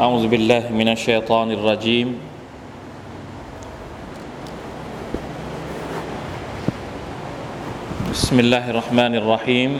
[0.00, 2.16] أعوذ بالله من الشيطان الرجيم.
[8.08, 9.70] بسم الله الرحمن الرحيم.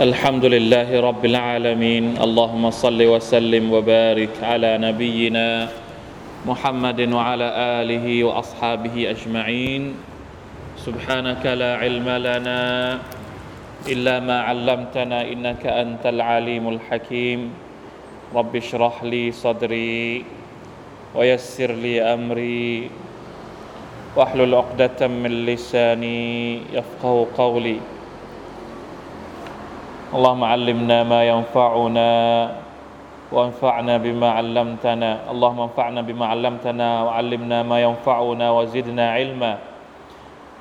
[0.00, 2.16] الحمد لله رب العالمين.
[2.16, 5.68] اللهم صل وسلم وبارك على نبينا
[6.48, 7.48] محمد وعلى
[7.84, 9.92] آله وأصحابه أجمعين.
[10.80, 12.60] سبحانك لا علم لنا
[13.82, 17.40] إلا ما علمتنا إنك أنت العليم الحكيم.
[18.34, 20.24] رب اشرح لي صدري
[21.14, 22.90] ويسر لي أمري.
[24.16, 26.22] واحلل عقدة من لساني
[26.70, 27.78] يفقه قولي.
[30.14, 32.10] اللهم علمنا ما ينفعنا
[33.32, 35.10] وانفعنا بما علمتنا.
[35.32, 39.71] اللهم انفعنا بما علمتنا وعلمنا ما ينفعنا وزدنا علما.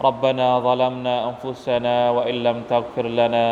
[0.01, 3.48] ربنا ظلمنا انفسنا وان لم تغفر لنا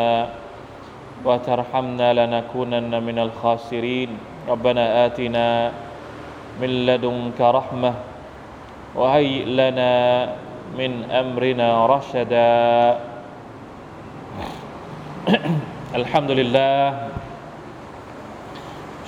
[1.25, 4.09] وترحمنا لنكونن من الخاسرين
[4.47, 5.47] ربنا اتنا
[6.61, 7.93] من لدنك رحمه
[8.95, 9.93] وهيئ لنا
[10.77, 12.53] من امرنا رشدا
[15.99, 16.75] الحمد لله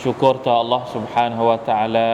[0.02, 2.12] ชุกรต่อ Allah سبحانه และ تعالى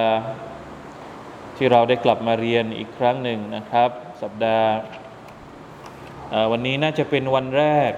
[1.55, 3.89] ที่เราได้กลับมาเรียนอีกครั้งหนึ่งนะครับ
[4.21, 4.71] สัปดาห์
[6.50, 7.92] วันนี้น่าจะเป็นวันแรก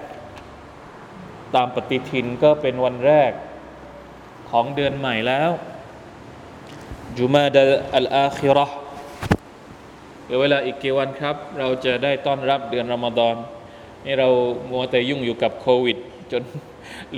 [1.54, 3.32] ตามปฏิทินก็เป็นวันแรก
[4.50, 5.50] ของเดือนใหม่แล้ว
[7.16, 7.56] จุมาด
[7.96, 8.66] อัลอาคิรอ
[10.24, 13.36] เหลือเวลาอีกกี่วันครับ เราจะได้ต้อนรับเดือนรอมฎอน
[14.04, 14.28] นี่เรา
[14.70, 15.98] มัวแต่ยุ่งอยู่กับโควิด
[16.32, 16.42] จน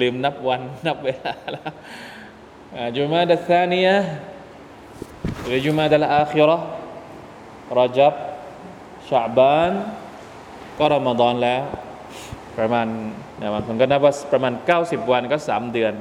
[0.00, 1.72] ลืมนับวันนับเวลาแล้ว
[2.96, 3.88] จุมาดัซานีย
[5.44, 6.58] หรือจุมาดัลอาคิรอ
[7.76, 8.14] รอจับ
[9.08, 9.72] ชาบาน
[10.82, 11.62] ก็รอมฎอนแล้ว
[12.58, 12.86] ประมาณ
[13.40, 14.52] นะบางคนก็นับว่าประมาณ
[14.82, 15.94] 90 วันก็ 3 เดือน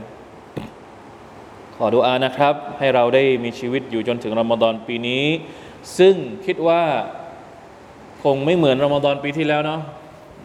[1.75, 5.25] ขอดูอานะครับ ให้เราได้มีชีวิตอยู่จนถึงรอมฎอนปีนี้
[5.99, 6.81] ซึ่งคิดว่า
[8.23, 9.81] คงไม่เหมือนรอมฎอนปีที่แล้วเนาะ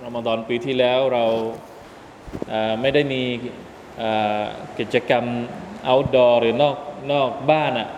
[0.04, 1.24] รอมฎอนปีที่แล้วเรา
[2.80, 3.22] ไม่ได้มี
[4.78, 5.24] กิจกรรม
[5.90, 6.76] outdoor หรือนอก
[7.12, 7.88] นอกบ้านอะ่ะ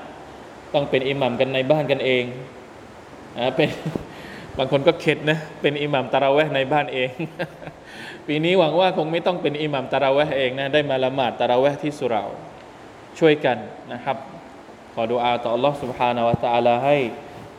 [0.74, 2.24] ต้องเป็นอิหมัมกันในบ้านกันเอง
[3.38, 3.68] อ่าเป็น
[4.57, 7.09] บางคนก็เข็ดนะเป็นอิหมัมตาราเวะในบ้านเอง
[8.27, 12.23] ปีนี้หวังว่าคงไม่ต้องเป็นอิหมัมตาราเวะเองนะได้มาละหมาดตาราเวะที่สุรา
[13.19, 13.57] ช่วยกัน
[13.93, 14.17] นะครับ
[14.93, 16.97] ขอดูอาต่อ Allah سبحانه และ تعالى ให้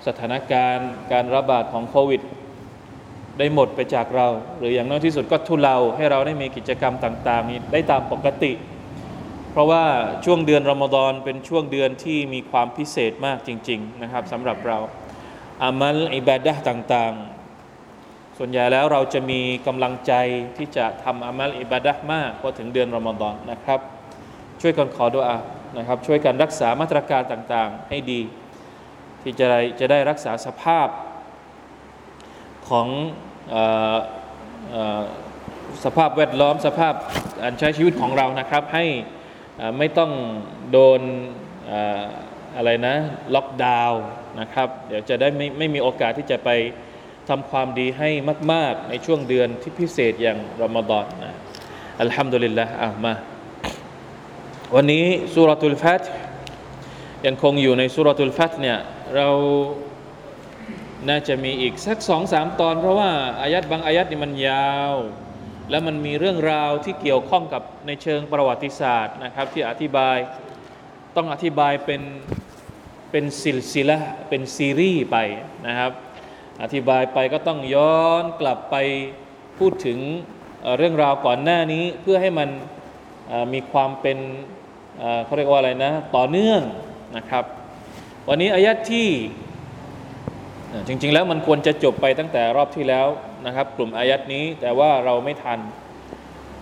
[0.07, 2.23] สถานการณ์การระบาดของโควิด
[3.39, 4.27] ได้หมดไปจากเรา
[4.59, 8.53] หรืออย่างน้อยที่สุดก็ทุเลาให้เราได้มีกิจกรรมต่างๆนี้ได้ตามปกติ
[9.51, 9.85] เพราะว่า
[10.25, 14.79] ช่วงเดือนรอมฎอนเป็นช่วงเดือนที่มีความพิเศษมากจริง ๆ นะครับสำหรับเรา
[15.64, 20.14] อามัลอิบาดะต่างๆ ส่วนใหญ่แล้วเราจะมีกำลังใจ
[20.58, 23.80] ที่จะทำอามัลอิบาดะมากพอถึงเดือนรอมฎอนนะครับ
[24.62, 25.38] ช่วยกันขอดุอา
[25.78, 28.22] นะครับ ช่วยกันรักษามาตรการต่างๆ ให้ดี
[29.22, 30.88] ที่จะได้จะได้รักษาสภาพ
[32.70, 32.88] ของ
[33.54, 33.56] อ
[34.98, 35.02] อ
[35.84, 36.94] สภาพแวดล้อมสภาพ
[37.42, 38.86] การใช้ชีวิตของเรานะครับ ให้
[39.78, 40.12] ไม่ต้อง
[40.72, 41.02] โดน
[42.56, 42.96] อะไรนะ
[43.36, 44.02] ล็อกดาวน์
[44.40, 46.50] นะครับ เดี๋ยวจะได้ไม่ไม่มีโอกาสที่จะไป
[47.30, 48.10] ทำความดีให้
[48.52, 51.34] มาก ๆ ในช่วงเดือนที่พิเศษอย่างรอมฎอนนะ
[52.02, 53.14] อัลฮัมดุลิลละอะมา
[54.76, 56.04] วันนี้สุรตุลฟัต
[57.26, 58.78] ยังคงอยู่ในสุรตุลฟัตเนี่ย
[59.16, 59.30] เรา
[61.10, 63.10] น่าจะมีอีกสักสองสามตอน เพราะว่า
[63.42, 64.94] อายัดบางอายัดนี่มันยาว
[65.70, 70.18] แล้วมันมีเรื่องราวที่เกี่ยวข้องกับในเชิงประวัติศาสตร์นะครับ ที่อธิบาย
[71.16, 72.02] ต้องอธิบายเป็น
[73.12, 74.00] เป็นสิลซิละ
[74.30, 75.18] เป็นซีรีส์ไป
[75.68, 75.92] นะครับ
[76.62, 78.76] อธิบายไปก็ต้องย้อนกลับไป
[79.60, 80.00] พูดถึง
[80.78, 82.50] เรื่องราวก่อนหน้านี้เพื่อให้มัน
[83.54, 84.18] มีความเป็น
[85.26, 86.62] เขาเรียกว่าอะไรนะ ต่อเนื่อง
[87.18, 87.44] นะครับ
[88.30, 89.08] วันนี้อายัดที่
[90.88, 93.08] จริง ๆ แล้วมันควรจะจบไปตั้งแต่รอบที่แล้ว
[93.46, 95.60] นะครับ กลุ่มอายัดนี้แต่ว่าเราไม่ทัน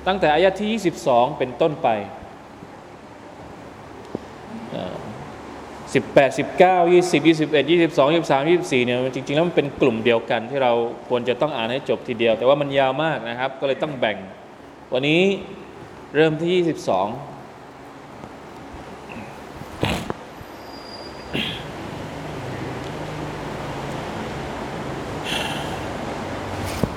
[0.08, 1.90] ตั้งแต่อายัดที่ 22 เป็นต้นไป
[5.94, 10.72] 18 19 20 21 22 23 24เนี่ยจริงๆแล้วมันเป็นกลุ่มเดียวกันที่เรา
[11.10, 14.18] ควรจะต้องอ่านให้จบทีเดียว แต่ว่ามันยาวมากนะครับ ก็เลยต้องแบ่ง
[14.94, 15.22] วันนี้
[16.16, 16.88] เริ่มที่ 22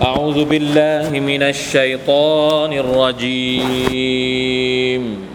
[0.06, 2.10] อาอุบิลลาฮิมินัชชัยฏ
[2.58, 5.29] อนิรรจีม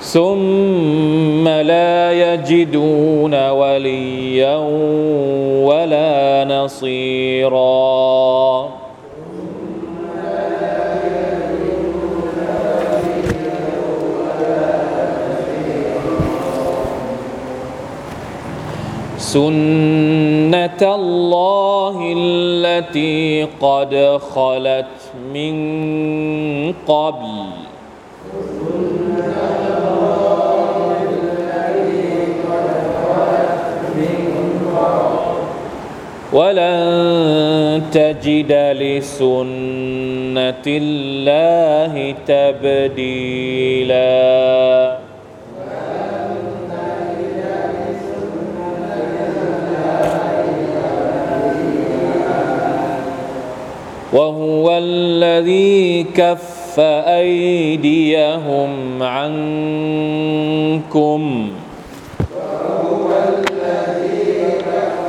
[0.00, 4.56] ثم لا يجدون وليا
[5.68, 7.99] ولا نصيرا.
[19.32, 24.86] سنة الله التي قد خلت
[25.34, 25.54] من
[26.88, 27.36] قبل
[36.32, 43.80] ولن تجد لسنة الله تبديلاً
[54.12, 56.80] وهو الذي كف
[57.20, 60.00] أيديهم عنكم.
[62.36, 65.00] وهو الذي كف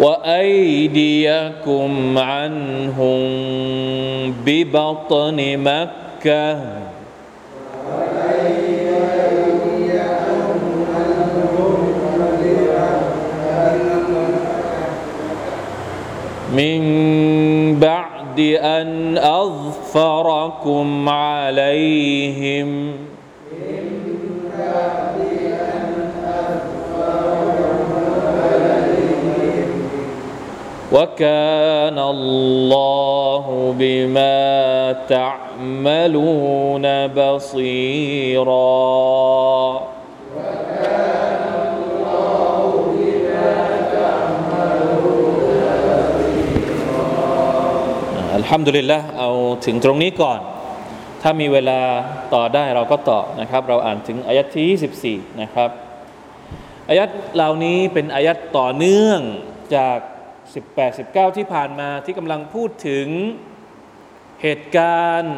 [0.00, 3.20] وأيديكم عنهم
[4.46, 6.60] ببطن مكة.
[16.56, 16.80] من
[17.80, 22.92] بعد أن أظفركم عليهم.
[30.92, 38.56] وكان الله بما تعملون بصيراً.
[48.50, 49.30] ฮัมดุลิลละเอา
[49.66, 50.40] ถึงตรงนี้ก่อน
[51.22, 51.80] ถ้ามีเวลา
[52.34, 55.70] ต่อได้เราก็ต่อนะครับ เราอ่านถึงอายัดที่24นะครับ
[56.88, 59.20] อายัดเหล่านี้เป็นอายัดต่อเนื่อง
[59.76, 59.98] จาก
[60.66, 63.06] 18 19 ที่ผ่านมาที่กำลังพูดถึง
[64.42, 65.36] เหตุการณ์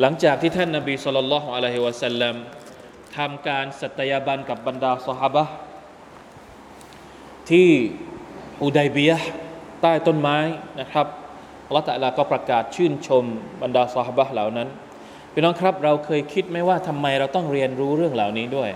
[0.00, 2.34] หลังจากที่ท่านนาบีสุลต่านละฮ์อะลัยฮิวะสัลลัม
[3.16, 5.44] ทำการสัตยาบันกับบรรดาสหบะ
[7.50, 7.70] ที่
[8.62, 9.18] อุดัยบียะ
[9.82, 10.38] ใต้ต้นไม้
[10.80, 11.06] นะครับ
[11.72, 13.24] อัลลอฮฺตะลาก็ประกาศชื่นชม
[13.62, 14.68] บรรดาซอฮาบะเหล่านั้น
[15.32, 18.70] พี่น้องครับเราเคยคิดไหมว่าทำไมเราต้องเรียนรู้เรื่องเหล่านี้ด้วย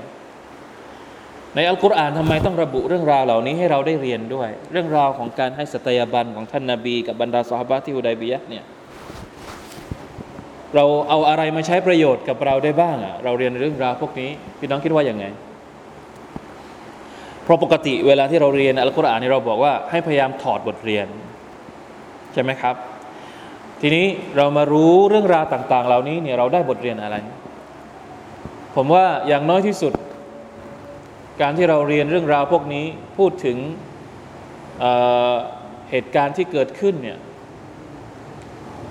[1.55, 8.65] ในอัลกุรอานทำไมต้องระบุเรื่องราวเหล่านี้ให้เราได้เรียนด้วย เรื่องราวของการให้สตยาบันของท่านนาบี กับบรรดาซอฮาบะที่อุดัยบียะเนี่ย
[10.75, 15.25] เราเอาอะไรมาใช้ประโยชน์กับเราได้บ้างอะเราเรียนเรื่องราวพวกนี้พี่น้องคิดว่าอย่างไง
[17.45, 21.07] เพราะปกติเวลาที่เราเรียนอัลกุรอานนี่เราบอกว่าให้พยายามถอดบทเรียน
[22.37, 22.77] ใช่ไหมครับ
[23.81, 24.07] ทีนี้
[24.37, 27.17] เรามารู้เรื่องราวต่าง ๆ เหล่านี้เนี่ยเราได้บทเรียนอะไร
[28.75, 29.93] ผมว่าอย่างน้อยที่สุด
[31.41, 32.87] การที่เราเรียนเรื่องราวพวกนี้
[33.19, 33.59] พูดถึง
[34.81, 37.19] เเหตุการณ์ที่เกิดขึ้นเนี่ย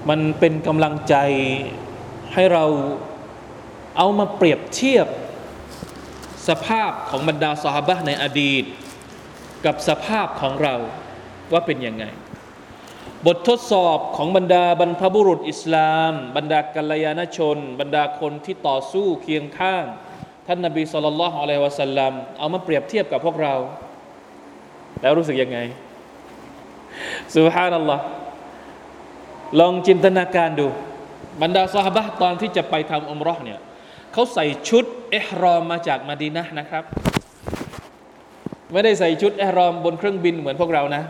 [0.10, 1.16] มันเป็นกำลังใจ
[2.34, 2.66] ให้เรา
[3.98, 5.08] เอามาเปรียบเทียบ
[6.48, 8.64] สภาพของบรรดาสหบะในอดีต
[9.66, 10.75] กับสภาพของเรา
[11.52, 12.06] ว่าเป็นยังไง
[13.27, 19.84] บททดสอบของบรรดาบรรพบุรุษอิสลาม บรรดากัลยาณชน บรรดาคนที่ต่อสู้เคียงข้าง
[20.48, 23.53] ท่านนบีสุลต่านละฮ์อะลัยวะสัลลัมเอามาเปรียบเทียบกับพวกเรา
[25.01, 25.60] แล้วรู้สึกยังไง
[27.36, 28.03] สุฮานัลลอฮ์
[29.60, 30.67] ลองจินตนาการดู
[31.41, 33.60] บรรดาสหบะตอนที่จะไปทำอุมรอเนี่ย
[34.13, 36.84] เขาใส่ชุดเอฮรอมมาจากมาดีนะนะครับ
[38.72, 41.03] ไม่ได้ใส่ชุดเอฮรอมบนเครื่องบินเหมือนพวกเรานะ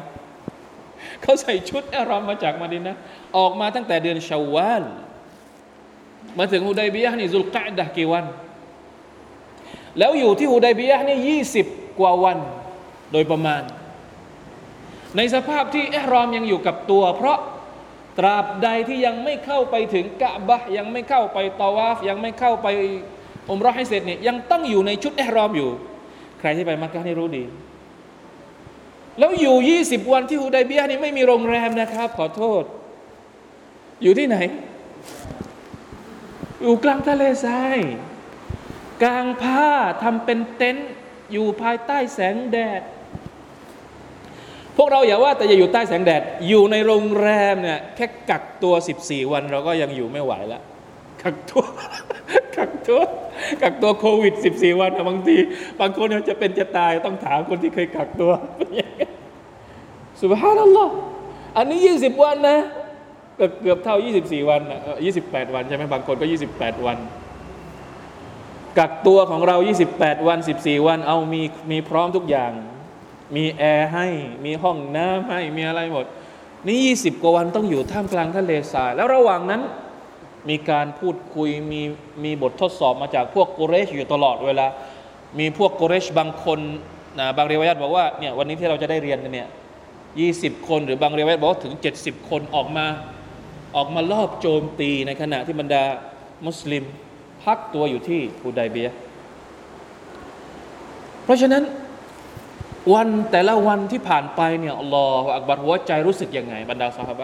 [1.25, 2.98] เขาใส่ชุดอารอมมาจากมาดินนะ
[3.38, 4.84] ออกมาตั้งแต่เดือนชาวาล
[6.38, 8.25] มาถึงฮุดัยบียะนี่ซุลกะดะกี่วัน
[10.00, 11.65] แล้วอยู่ที่ฮุดัยบียะนี่ยี่สิบ
[12.00, 12.38] กว่าวัน
[13.12, 13.62] โดยประมาณ
[15.17, 17.39] ในสภาพที่อิรอมยังอยู่กับตัว เพราะ
[18.20, 22.67] ตราบใดที่ยังไม่เข้าไปถึงกะบะยังไม่เข้าไปตาวาฟ ยังไม่เข้าไป
[23.50, 25.70] อมรอให้เสร็จเนี่ยยังต้องอยู่ในชุดอิรอมอยู่
[26.39, 27.44] ใครที่ไปมักกะนี่รู้ดี
[29.19, 32.63] แล้วอยู่ยี่สิบวันที่ฮูดายเบียนี่ไม่มีโรงแรมนะครับ ขอโทษ
[34.03, 34.38] อยู่ที่ไหน
[36.62, 37.79] อยู่กลางทะเลทราย
[39.03, 39.69] กลางผ้า
[40.03, 40.89] ทำเป็นเต็นท์
[41.31, 42.81] อยู่ภายใต้แสงแดด
[44.77, 50.63] พวกเราอย่าว่าแต่จะอยู่ใต้แสงแดด อยู่ในโรงแรมเนี่ยแค่กักตัว 14 วันเราก็ยังอยู่ไม่ไหวแล้ว
[51.25, 51.63] กักตัว
[52.58, 53.01] กักตัว
[53.62, 55.38] กักตัวโควิด 14 วันบางที
[55.79, 58.32] บางคนจะเป็นจะตายต้องถามคนที่เคยกักตัว
[60.22, 60.94] สุบฮานัลลอฮ์
[61.58, 62.60] อันนี้ 20 วันนะ
[63.38, 64.79] เกือบเกือบเท่า 24 วันนะ
[65.17, 66.98] 28วันใช่ไหมบางคนก็ 28 วัน
[68.77, 69.58] กักตัวของเรา
[69.91, 71.41] 28 วัน 14 วัน เอามี
[71.72, 72.51] มีพร้อมทุกอย่าง
[73.36, 74.08] มีแอร์ให้
[74.46, 76.05] มีห้องน้ำให้ มีอะไรหมด
[76.67, 79.62] นี่ 20 กว่าวันต้องอยู่ท่ามกลางทะเลทราย แล้วระหว่างนั้น
[80.50, 81.82] มีการพูดคุยมี
[82.24, 84.68] มีบททดสอบมาจากพวกกุเรชอยู่ตลอดเวลา
[85.40, 86.60] มีพวกกุเรชบางคน
[87.20, 89.48] นะบางเรียวัยบอกว่าเนี่ยวันนี้ที่เราจะได้เรียนกันเนี่ย
[90.08, 92.86] 20คนหรือบางเรียวัยบอกว่าถึง70คนออกมา
[93.75, 95.84] ออกมาลอบโจมตีในขณะที่บรรดา
[96.48, 96.84] มุสลิม
[97.44, 98.90] พักตัวอยู่ที่ฮูดายเบีย
[101.24, 101.64] เพราะฉะนั้น
[102.94, 107.22] วันแต่ละวันที่ผ่านไปเนี่ยอัลลอฮฺอักบัรหัวใจรู้สึกยังไงบรรดาสหาย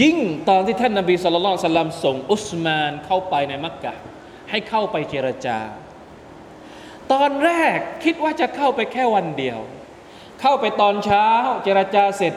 [0.00, 0.16] ยิ่ง
[0.48, 3.94] ตอนที่ท่านนบีสุลต่านสัลลัมส่งอุสมานเข้าไปในมักกะ
[4.50, 5.58] ให้เข้าไปเจรจา
[7.12, 9.58] ตอนแรกคิดว่าจะเข้าไปแค่วันเดียว
[10.40, 11.26] เข้าไปตอนเช้า
[11.64, 12.34] เจรจาเสร็จ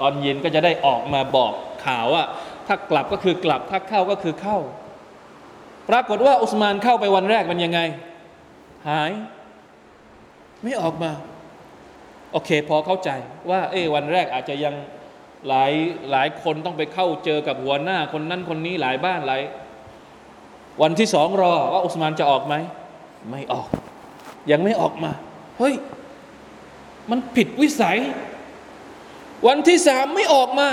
[0.00, 1.52] ตอนเย็นก็จะได้ออกมาบอก
[1.84, 2.24] ข่าวว่า
[2.66, 4.58] ถ้ากลับก็คือกลับถ้าเข้าก็คือเข้า
[5.90, 7.80] ปรากฏว่าอุสมานเข้าไปวันแรกมันยังไง
[8.88, 9.12] หาย
[10.62, 11.10] ไม่ออกมา
[12.32, 13.10] โอเค พอเข้าใจ
[13.50, 14.74] ว่า เออวันแรกอาจจะยัง
[15.48, 15.72] หลาย
[16.10, 19.42] หลายคนต้องไปเข้าเจอกับหัวหน้า คนนั้นคนนี้หลายบ้านหลาย
[20.82, 22.54] วันที่สองรอว่าอุสมานจะออกไหม
[23.30, 23.68] ไม่ออก
[24.50, 25.10] ยังไม่ออกมา
[25.58, 25.74] เฮ้ย
[27.10, 27.98] มันผิดวิสัย
[29.46, 30.68] วันที่สามไม่ออกมา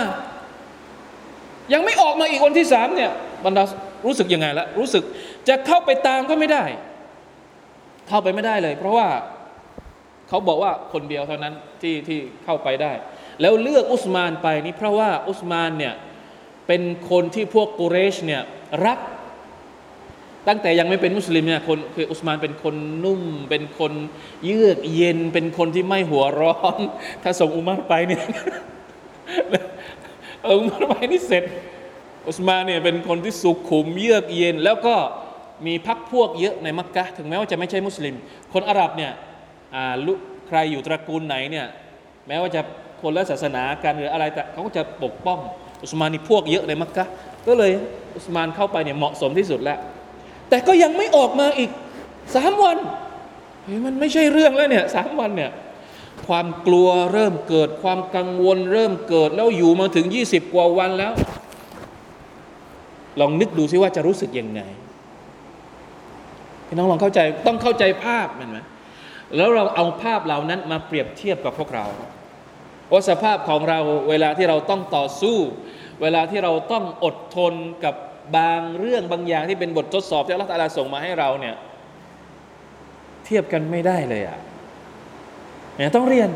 [1.73, 3.11] ยังไม่ออกมาอีกวันที่สามเนี่ย
[3.45, 3.63] บรรดา
[4.05, 5.03] รู้สึกยังไงละรู้สึก
[5.47, 6.63] จะเข้าไปตามก็ไม่ได้
[8.07, 9.07] เข้าไปไม่ได้เลย เพราะว่า
[10.29, 12.91] เขาบอกว่าคนเดียวเท่านั้นที่ที่เข้าไปได้
[13.41, 15.93] แล้วเลือกอุสมานไปนี่เพราะว่าอุสมานเนี่ย
[16.67, 18.41] เป็นคนที่พวกกุเรชเนี่ย
[18.85, 18.99] รัก
[20.47, 23.93] ตั้งแต่ยังไม่เป็นมุสลิมเนี่ยคนคืออุสมานเป็นคนนุ่ม เป็นคน
[24.45, 26.79] เยือกเย็น เป็นคนที่ไม่หัวร้อน
[27.23, 28.23] ถ้าส่งอุมารไปเนี่ย
[30.47, 31.43] อุมารไปนี่เสร็จ
[32.27, 34.95] อุสมานเนี่ยเป็นคนที่สุขุมเยือกเย็น แล้วก็
[35.67, 38.15] มีพักพวกเยอะในมักกะถึงแม้ว่าจะไม่ใช่มุสลิม
[38.53, 39.11] คนอาหรับเนี่ย
[40.47, 41.67] ใครอยู่ตระกูลไหนเนี่ย
[42.27, 42.61] แม้ว่าจะ
[43.01, 45.39] คนละศาสนากันหรืออะไรแต่เขาก็จะปกป้อง
[45.81, 47.05] อุสมานนี่พวกเยอะในมักกะ
[47.47, 47.71] ก็เลย
[48.15, 49.79] อุสมานเข้าไปเนี่ยเหมาะสมที่สุดแล้ว
[50.49, 51.69] แต่ก็ยังไม่ออกมาอีก
[52.35, 52.77] สามวัน
[53.63, 55.51] เฮ้ยมันไม่ใช่เรื่องแล้วเนี่ยสามวันเนี่ย
[56.27, 61.11] ความกลัวเริ่มเกิดความกังวลเริ่มเกิดแล้วอยู่มาถึง 20 กว่าวันแล้ว
[63.19, 64.61] ลองนึกดูซิว่าจะรู้สึกยังไง
[66.67, 68.59] พี่น้องลองเข้าใจต้องเข้าใจภาพมันไหม
[69.35, 71.85] แล้วเราเอาภาพเหล่านั้นมาเปรียบเทียบกับพวกเรา
[72.91, 73.79] ว่าสภาพของเรา
[74.09, 75.37] เวลาที่เราต้องต่อสู้
[76.01, 77.53] เวลาที่เราต้องอดทน
[77.83, 77.95] กับ
[78.37, 81.55] บางเรื่องบางอย่างที่เป็นบททดสอบที่อัลลอฮฺตาลาส่งมาให้เราเนี่ย
[83.25, 84.37] เทียบกันไม่ได้เลยอะ่ะ
[85.77, 86.29] เนี่ยต้องเรียน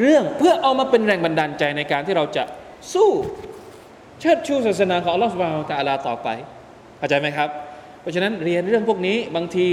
[0.00, 2.44] เรื่องเพื่อเอามาเป็นแรงบันดาลใจในการที่เราจะ
[2.94, 3.10] สู้
[4.20, 6.28] เชิดชูศาสนาของอัลลอฮฺสุบฮานตะลาต่อไป
[6.98, 7.48] เข้าใจไหมครับ
[8.04, 9.66] เพราะฉะนั้นเรียนเรื่องพวกนี้บางที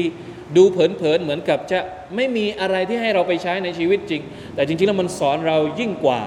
[0.58, 1.80] ดูเผินๆเหมือนกับจะ
[2.16, 4.22] ไม่มีอะไรที่ให้เราไปใช้ในชีวิตจริง
[4.56, 6.22] แต่จริงๆแล้วมันสอนเรายิ่งกว่า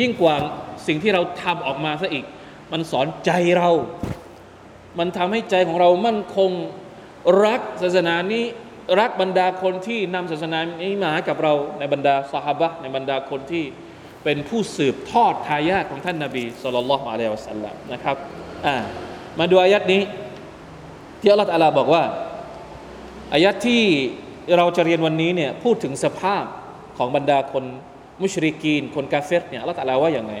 [0.00, 0.34] ยิ่งกว่า
[0.86, 2.24] สิ่งที่เราทำออกมาซะอีก
[2.72, 3.70] มันสอนใจเรา
[4.98, 6.50] มันทำให้ใจของเรามั่นคง
[7.44, 8.44] รักศาสนานี้
[9.00, 13.64] รักบรรดาคนที่นำศาสนานี้มาให้กับเราในบรรดาสหบะในบรรดาคนที่
[14.24, 18.16] เป็นผู้สืบทอดทายาทของท่านนาบีสุลต่านละฮ์อะลัยวะสัลลัมนะครับ
[18.66, 18.76] อ่า
[19.38, 20.02] มาดูอายัดนี้
[21.20, 22.04] ที่อัลลอฮฺตาลาบอกว่า
[23.34, 23.82] อายัดที่
[24.56, 26.44] เราจะเรียนวันนี้เนี่ยพูดถึงสภาพ
[26.98, 27.64] ของบรรดาคน
[28.22, 30.34] มุชริกีน คนกาเฟรเนี่ยอัลลอฮฺตาลาว่าอย่างไง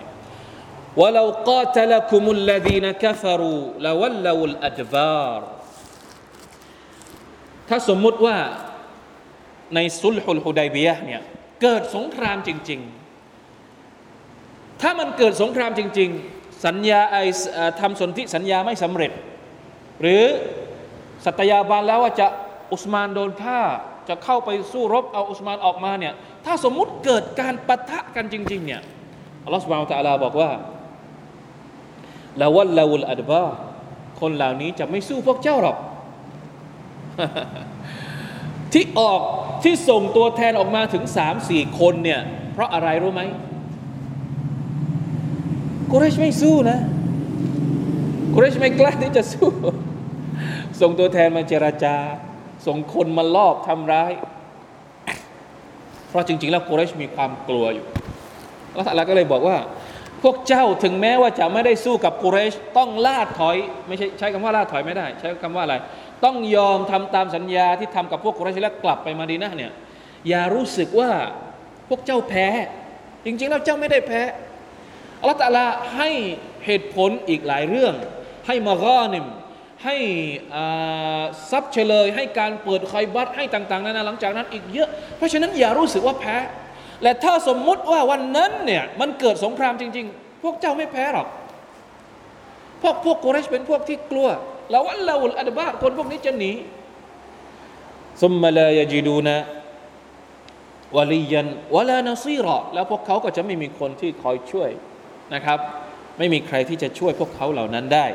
[1.00, 3.54] ว่าเรากาตลคุมุลลดีนกฟรู
[3.86, 5.42] ลวัลลูลอัดบาร
[7.68, 8.36] ถ้าสมมุติว่า
[9.74, 11.22] ในสุลฮุลฮุดัยเบียเนี่ย
[11.62, 12.80] เกิดสงครามจริง
[13.60, 17.16] ๆ ถ้ามันเกิดสงครามจริง ๆ สัญญาไอ
[17.80, 19.12] ทำสนธิสัญญาไม่สำเร็จ
[20.02, 20.24] หรือ
[21.24, 22.26] สัตยาบานแล้วว่าจะ
[22.72, 23.60] อุสมานโดนฆ่า
[24.08, 28.80] จะเข้าไปสู้รบเอาอุสมานออกมาเนี่ยถ้าสมมุติเกิดการปะทะกันจริง ๆ เนี่ย
[29.44, 30.50] อัลลอฮฺสุบานตะลาบอกว่า
[32.40, 33.44] ลาวัลลาวุลอัดบา
[34.20, 35.76] คนเหล่านี้จะไม่สู้พวกเจ้าหรอก
[38.72, 39.20] ที่ออก
[39.64, 42.20] ที่ส่งตัวแทนออกมาถึงสามสี่คนเนี่ย
[42.52, 43.22] เพราะอะไรรู้ไหม
[45.90, 46.78] กุเรชไม่สู้นะ
[48.34, 49.50] กุเรชไม่กล้าที่จะสู้
[50.82, 51.96] ส่งตัวแทนมาเจราจา
[52.66, 54.12] ส่งคนมาลอบทำร้าย
[56.08, 57.86] เพราะจริง ๆ แล้วกุเรชมีความกลัวอยู่
[58.70, 59.56] อัลลอฮฺตะอาลาก็เลยบอกว่า
[60.22, 63.56] พวกเจ้าถึงแม้ว่าจะไม่ได้สู้กับกุเรช ต้องล่าถอย
[63.86, 65.74] ไม่ใช่ใช้คำว่าล่าถอยไม่ได้ ใช้คำว่าอะไร
[66.24, 69.72] ต้องยอมทำตามสัญญาที่ทำกับพวกกุเรชแล้วกลับไปมาดีนะเนี่ย
[70.28, 71.10] อย่ารู้สึกว่า
[71.88, 72.46] พวกเจ้าแพ้
[73.24, 74.22] จริง ๆ แล้วเจ้าไม่ได้แพ้
[75.20, 76.10] อัลลอฮฺตะอาลาให้
[76.66, 77.94] เหตุผลอีกหลายเรื่อง
[78.46, 79.24] ให้มากอนิม
[79.84, 79.96] ให้
[81.50, 86.36] ทรัพย์เฉลย ให้การเปิดไคบัตให้ต่างๆนานาหลังจากนั้นอีกเยอะ เพราะฉะนั้นอย่ารู้สึกว่าแพ้
[87.02, 91.28] และถ้าสมมุติว่าวันนั้นเนี่ยมันเกิดสงครามจริง ๆ พวกเจ้าไม่แพ้หรอก
[92.82, 94.28] พวกพวกกุเรชเป็นพวกที่กลัว
[94.70, 96.52] แล้ววันเราอัลบาคนพวกนี้จะหนี
[98.20, 99.38] ซุมมาลายจิดูนะ
[100.96, 104.70] วลียันวลานาซีรอแล้วพวกเขาก็จะไม่มีคนที่คอยช่วย
[105.34, 105.58] นะครับ
[106.18, 108.06] ไม่มีใครที่จะช่วยพวกเขาเหล่านั้นได้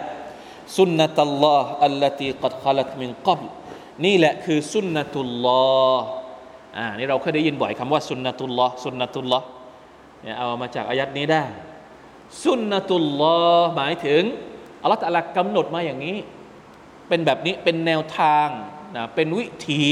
[0.79, 3.40] สุนนะตัลลอฮ์อัลลตีกัดขลัตมินกับ
[4.05, 5.62] นี่แหละคือสุนนะตุลลอ
[5.97, 6.05] ฮ์
[6.76, 9.47] อ่านี่เราเคยได้ยินบ่อยคำว่าสุนนะตุลลอฮ์สุนนะตุลลอฮ์
[10.23, 11.45] เนี่ยเอามาจากอายัดนี้ได้
[12.45, 14.23] สุนนะตุลลอฮ์หมายถึง
[14.83, 16.17] อัลลอฮฺตะลากำหนดมาอย่างนี้
[17.09, 18.49] เป็นแบบนี้เป็นแนวทาง
[18.97, 19.87] นะเป็นวิถี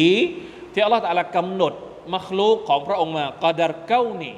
[0.73, 1.73] ที่อัลลอฮฺตะลากำหนด
[2.15, 4.37] มัคลูกของพระองค์มากอดารเก้านี่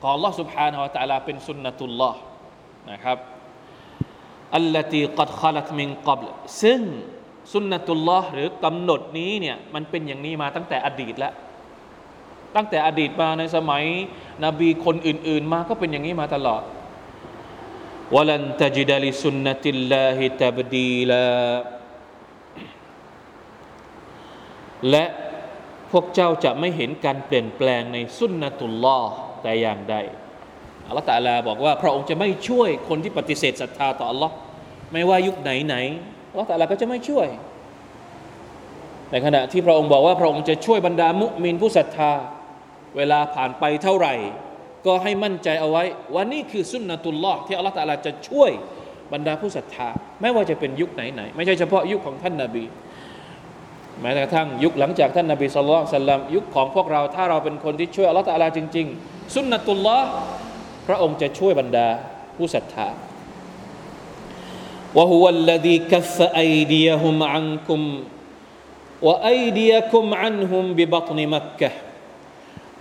[0.00, 2.18] ของ Allah سبحانه และ تعالى เป็นสุนนะตุลลอฮ์
[2.90, 3.18] นะครับ
[4.55, 6.19] อัลลตีกัดขลัตมิงกับ
[6.61, 6.81] ซึ่ง
[7.53, 11.33] สุนนะตุลลอฮ์หรือกำหนดนี้เนี่ยมันเป็นอย่างนี้มาตั้งแต่อดีตแล้ว
[12.55, 13.83] ตั้งแต่อดีตมาในสมัย
[14.45, 16.61] นบีคนอื่น ๆ มาก็เป็นอย่างนี้มาตลอด
[18.15, 21.25] วลันตจิดลิสุนนติลลาฮิตบดีลา
[24.89, 25.05] และ
[25.91, 29.95] พวกเจ้าจะไม่เห็นการเปลี่ยนแปลงในสุนนะตุลลอฮ์แต่อย่างใด
[30.89, 34.33] อัลลอฮฺตาลาบอกว่าพระองค์จะไม่ช่วยคนที่ปฏิเสธศรัทธาต่ออัลลอฮ์
[34.93, 35.75] ไม่ว่ายุคไหนไหน
[36.31, 37.27] อัลลอฮฺตาลาก็จะไม่ช่วย
[39.11, 42.11] ในขณะที่พระองค์บอกว่าพระองค์จะช่วยบรรดามุมินผู้ศรัทธา
[42.97, 44.13] เวลาผ่านไปเท่าไหร่
[44.85, 48.51] ก็ให้มั่นใจเอาไว้ว่านี่คือสุนนะตุลลอฮ์ที่อัลลอฮฺตาลาจะช่วย
[49.13, 49.89] บรรดาผู้ศรัทธา
[50.21, 52.65] ไม่ว่าจะเป็นยุคไหนไหนไม่ใช่เฉพาะยุคของท่านนาบี
[54.01, 60.07] แม้กระทั่งยุคหลังจากท่านนาบีสุลต่านยุคของพวกเราถ้าเราเป็นคนที่ช่วยอัลลอฮฺตาลาจริง ๆ สุนนะตุลลอฮ์
[60.90, 61.88] ระองค์จะช่วยบรรดา
[62.36, 62.88] ผู้ศรัทธา
[64.98, 67.80] وهو الذي كف أيديهم عنكم
[69.06, 71.70] وأيديكم عنهم ببطن مكة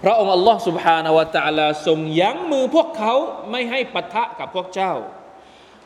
[0.03, 3.13] พระองค์อัลลอฮ์ سبحانه และ تعالى ทรงยั้งมือพวกเขา
[3.51, 4.93] ไม่ให้ปะทะกับพวกเจ้า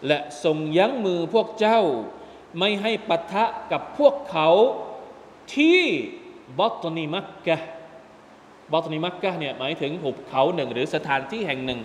[0.08, 1.80] และทรงยั้งมือพวกเจ้า
[2.60, 4.50] ไม่ให้ปะทะกับพวกเขา
[5.56, 5.82] ที่
[6.60, 7.58] บัตนิมักกะ
[8.73, 11.80] บัตนิมักกะเนี่ยหมายถึงหุบเขาหนึ่ง หรือสถานที่แห่งหนึ่ง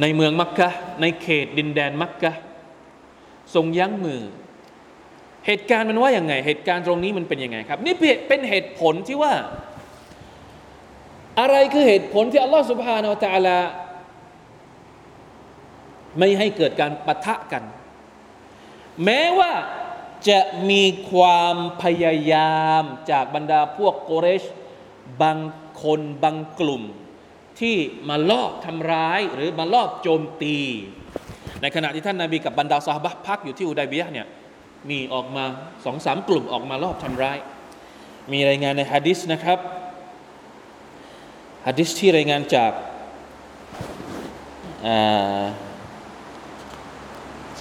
[0.00, 0.68] ในเมืองมักกะ
[1.00, 2.32] ในเขตดินแดนมักกะ
[3.54, 4.22] ทรงยั้งมือ
[5.46, 7.94] เหตุการณ์มันว่าอย่างไง เหตุการณ์ตรงนี้มันเป็นยังไงครับ นี่
[8.28, 9.34] เป็นเหตุผลที่ว่า
[11.40, 13.58] อะไรคือเหตุผลที่อัลลอฮฺสุบฮานาอัลตะลา
[16.18, 17.64] ไม่ให้เกิดการปะทะกัน
[19.04, 19.52] แม้ว่า
[20.28, 24.44] จะมีความพยายามจากบรรดาพวกโกเรช
[25.22, 25.38] บาง
[25.82, 26.82] คนบางกลุ่ม
[27.60, 27.76] ที่
[28.08, 30.58] มาลอบทำร้ายหรือมาลอบโจมตี
[31.62, 34.26] ในขณะที่ท่านนาบีกับบรรดาซาบะพักอยู่ที่อุดัยเบียเนี่ย
[34.90, 35.44] มีออกมา
[35.84, 37.38] สองสามกลุ่มออกมาลอบทำร้าย
[38.32, 39.58] มีรายงานในฮะดิษนะครับ
[41.66, 42.72] ฮะดิษที่รายงานจาก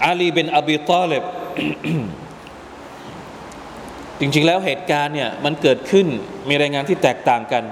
[0.04, 1.24] อาลีเป็นอบีตาเลบ
[4.20, 6.08] จริงๆแล้วเหตุการณ์เนี่ยมันเกิดขึ้น
[6.50, 7.64] มีรายงานที่แตกต่างกัน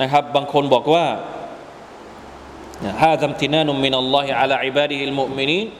[0.00, 1.06] นะครับบางคนบอกว่า
[2.82, 5.70] هذا امتنان من الله على عباده المؤمنين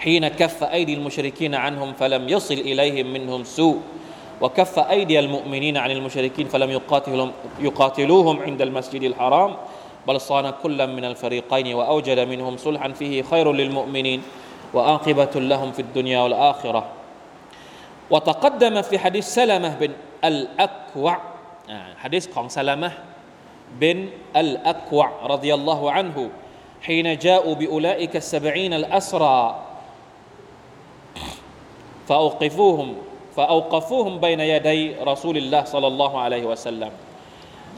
[0.00, 3.80] حين كف أيدي المشركين عنهم فلم يصل إليهم منهم سوء
[4.40, 9.56] وكف أيدي المؤمنين عن المشركين فلم يقاتلهم يقاتلوهم عند المسجد الحرام
[10.08, 14.22] بل صان كلا من الفريقين وأوجد منهم صلحا فيه خير للمؤمنين
[14.74, 16.82] وآقبة لهم في الدنيا والآخرة
[18.10, 19.90] وتقدم في حديث سلمة بن
[20.24, 21.18] الأكوع
[21.96, 22.92] حديث قن سلمة
[23.80, 26.16] بن الأكوع رضي الله عنه
[26.82, 29.40] حين جاءوا بأولئك السبعين الأسرى
[32.08, 32.88] فأوقفوهم
[33.36, 36.92] فأوقفوهم بين يدي رسول الله صلى الله عليه وسلم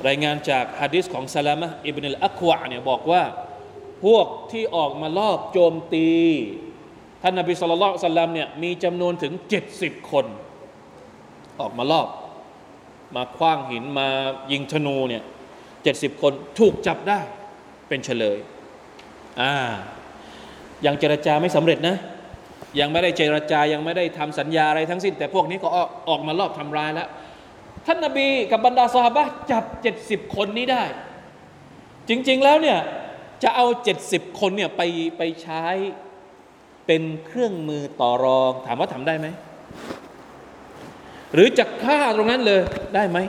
[0.09, 3.22] รายงานจากฮะดิษของซาลามะอิบนุลอักวะเนี่ยบอกว่า
[4.05, 6.09] พวกที่ออกมาลอบโจมตี
[7.22, 9.33] ท่านนบีสุลต่านสัลลัมเนี่ยมีจำนวนถึง
[9.72, 10.26] 70 คน
[11.61, 12.09] ออกมาลอบ
[13.16, 14.09] มาคว้างหินมา
[14.52, 15.22] ยิงธนูเนี่ย
[15.88, 17.19] จ็ดสิบคนถูกจับได้
[17.88, 18.38] เป็นเฉลย
[19.41, 19.54] อ่า
[20.86, 21.97] ยังเจรจาไม่สำเร็จนะ
[22.80, 27.08] ยังไม่ได้เจรจายังไม่ได้ทำสัญญาอะไรทั้งสิ้น แต่พวกนี้ก็ออกออกมารอบทำร้ายแล้ว
[27.86, 30.84] ท่านนาบีกับบรรดาสหาบะจับเจ็ดสิบคนนี้ได้
[32.10, 32.80] จริง ๆแล้วเนี่ย
[33.43, 34.82] จะเอาเจ็ดสิบคนเนี่ยไป
[35.17, 35.63] ไปใช้
[36.88, 39.28] เป็นเครื่องมือต่อรอง ถามว่าทำได้ไหม
[41.34, 42.62] หรือจะฆ่าตรงนั้นเลย
[42.95, 43.19] ได้ไหม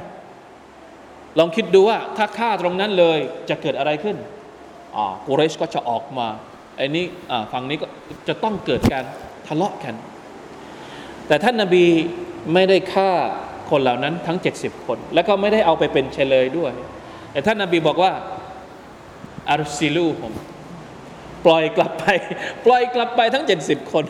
[1.38, 4.16] ลองคิดดูว่าถ้าฆ่าตรงนั้นเลยจะเกิดอะไรขึ้น
[4.96, 6.28] อ่ากุเรชก็จะออกมา
[6.76, 7.04] ไอ้นี้
[7.52, 7.86] ฝั่งนี้ก็
[8.28, 9.04] จะต้องเกิดการ
[9.46, 9.94] ทะเลาะกัน
[11.26, 11.84] แต่ท่านนาบี
[12.54, 13.10] ไม่ได้ฆ่า
[13.70, 16.72] คนเหล่านั้นทั้ง 70 คน แล้วก็ไม่ได้เอาไปเป็นเฉลยด้วย
[17.32, 18.12] แต่ท่านนาบีบอกว่า
[19.50, 20.32] อารซิลูผม
[21.44, 22.04] ปล่อยกลับไป
[22.66, 24.04] ปล่อยกลับไปทั้ง 70 คน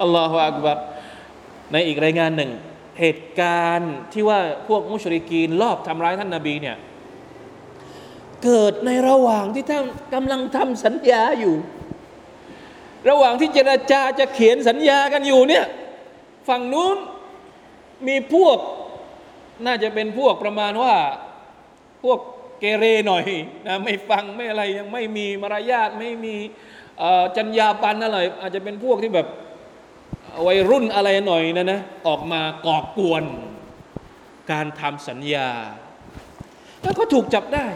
[0.00, 0.78] อัลลอฮฺอักบัร
[1.72, 2.50] ในอีกรายงานหนึ่ง
[2.98, 6.76] เหตุการณ์ที่ว่าพวกมุชริกีนลอบทำร้ายท่านนาบีเนี่ย
[8.44, 11.54] เกิดในระหว่างที่ท่านกำลังทำสัญญาอยู่
[13.08, 15.64] ระหว่างที่เจรจาจะเขียนสัญญากันอยู่เนี่ย
[16.48, 16.96] ฝั่งนู้น
[18.08, 18.58] มีพวก
[19.66, 20.94] น่าจะเป็นพวกประมาณว่า
[22.02, 22.18] พวก
[22.60, 23.24] เกเรหน่อย
[23.66, 26.34] นะไม่ฟังไม่อะไรยังไม่มีมารยาทไม่มี
[27.36, 29.26] จัญญาปันอะไรอาจจะเป็นพวกที่แบบ
[30.46, 33.24] วัยรุ่นอะไรหน่อยนะนะออกมาก่อกวน
[34.52, 35.48] การทำสัญญา
[36.82, 37.66] แล้วก็ถูกจับได้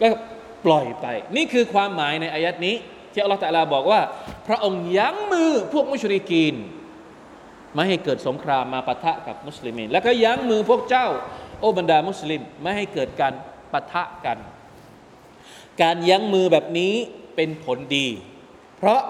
[0.00, 0.06] ก็
[0.66, 1.06] ปล่อยไป
[1.36, 2.74] นี่คือความหมายในอายัดนี้
[3.12, 4.00] ที่อัลลอฮฺตะลาบอกว่า
[4.46, 6.54] พระองค์ยั้งมือพวกมุชริกีน
[7.74, 11.06] ไม่ให้เกิดสงครามมาปะทะกับมุสลิมแล้วก็ยั้งมือพวกเจ้า
[11.60, 13.32] โอบรรดามุสลิม ไม่ให้เกิดการ
[13.72, 14.38] ปะทะกัน
[15.82, 16.94] การยั้งมือแบบนี้
[17.36, 18.08] เป็นผลดี
[18.76, 19.00] เพราะ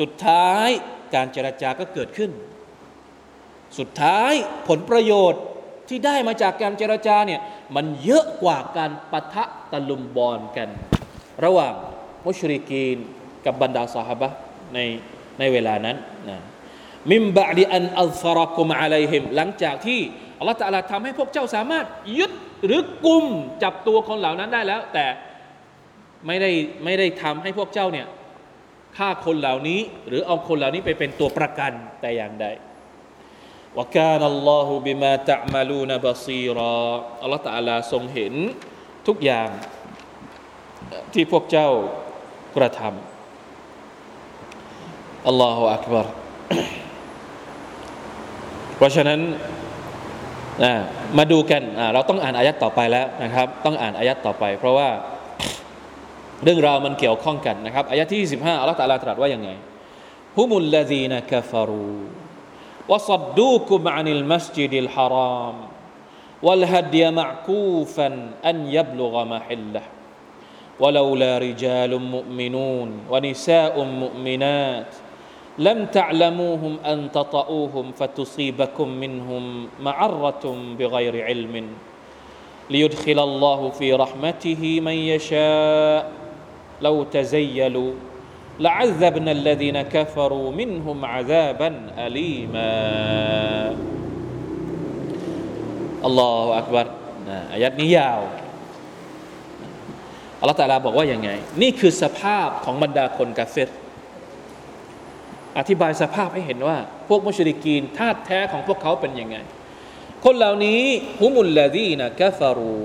[0.00, 0.68] สุดท้าย
[1.14, 2.30] การเจรจาก็เกิดขึ้น
[3.78, 4.32] สุดท้าย
[4.68, 5.42] ผลประโยชน์
[5.88, 7.40] ที่ได้มาจากการเจรจาเนี่ย
[7.76, 10.68] มันเยอะกว่าการปะทะตะลุมบอลกัน
[11.44, 11.74] ระหว่าง
[12.26, 12.96] มุชริกีน
[13.44, 14.28] กับบรรดาสหบะ
[14.74, 14.78] ใน
[15.38, 15.96] ในเวลานั้น
[16.28, 16.38] นะ
[17.10, 20.00] มิมบะดีอันอัลฟารักุมอะลัยฮิมหลังจากที่
[20.38, 21.86] อัลลอฮฺตะลาทำให้พวกเจ้าสามารถ
[22.18, 22.32] ยึด
[22.64, 23.24] หรือกุม
[23.62, 25.06] จับตัวคนเหล่านั้นได้แล้ว แต่
[26.26, 26.50] ไม่ได้
[26.84, 28.06] ไม่ได้ทำให้พวกเจ้าเนี่ย
[28.96, 32.46] ฆ่าคนเหล่านี้ หรือเอาคนเหล่านี้ไปเป็นตัวประกันแต่อย่างใด
[33.76, 36.78] ว่าการอัลลอฮฺบิมาตะมาลูนบาซีรอ
[37.22, 38.34] อัลลอฮฺตะลาทรงเห็น
[39.08, 39.48] ทุกอย่าง
[41.14, 41.68] ที่พวกเจ้า
[42.56, 46.06] กระทำอัลลอฮฺอักบาร
[48.76, 49.20] เพราะฉะนั้น
[51.18, 54.88] มาดูกันเราต้องอ่านอายัดต่อไปแล้วนะครับ ต้องอ่านอายัดต่อไป เพราะว่า
[56.43, 59.49] เรื่องราวมันเกี่ยวข้องกันนะครับอายะที่25อัลลอฮฺตะลาตรัสว่ายังไง
[60.37, 61.99] ฮุมุลลซีนกฟารู
[62.91, 65.57] วะซัดดูกุมอานิลมัสจิดิลฮาราม
[66.43, 68.07] والهدي معكوفا
[68.45, 69.81] أن يبلغ محله
[70.79, 74.91] ولولا رجال مؤمنون ونساء مؤمنات
[75.57, 80.43] لم تعلموهم أن تطؤوهم فتصيبكم منهم معرة
[80.79, 81.67] بغير علم
[82.69, 86.16] ليدخل الله في رحمته من يشاء
[86.84, 87.86] لو าจะเซยลู
[88.64, 92.70] ละอัซับนัลลดีนกัฟรูมินฮุมอาซาบันอาลีมา
[96.06, 96.10] อั
[97.28, 98.20] นะอายัดนี้ยาว
[100.40, 101.30] อัลลอฮฺตะลาบอกว่าอย่างไง
[101.62, 103.68] นี่คือสภาพของบรรดาคนกาเฟต
[105.58, 109.36] อธิบายสภาพให้เห็นว่า พวกมุชริกีนธาตุแท้ของพวกเขาเป็นยังไง
[110.24, 110.82] คนเหล่านี้
[111.20, 112.78] ฮุมุลลาดีนะกาฟารู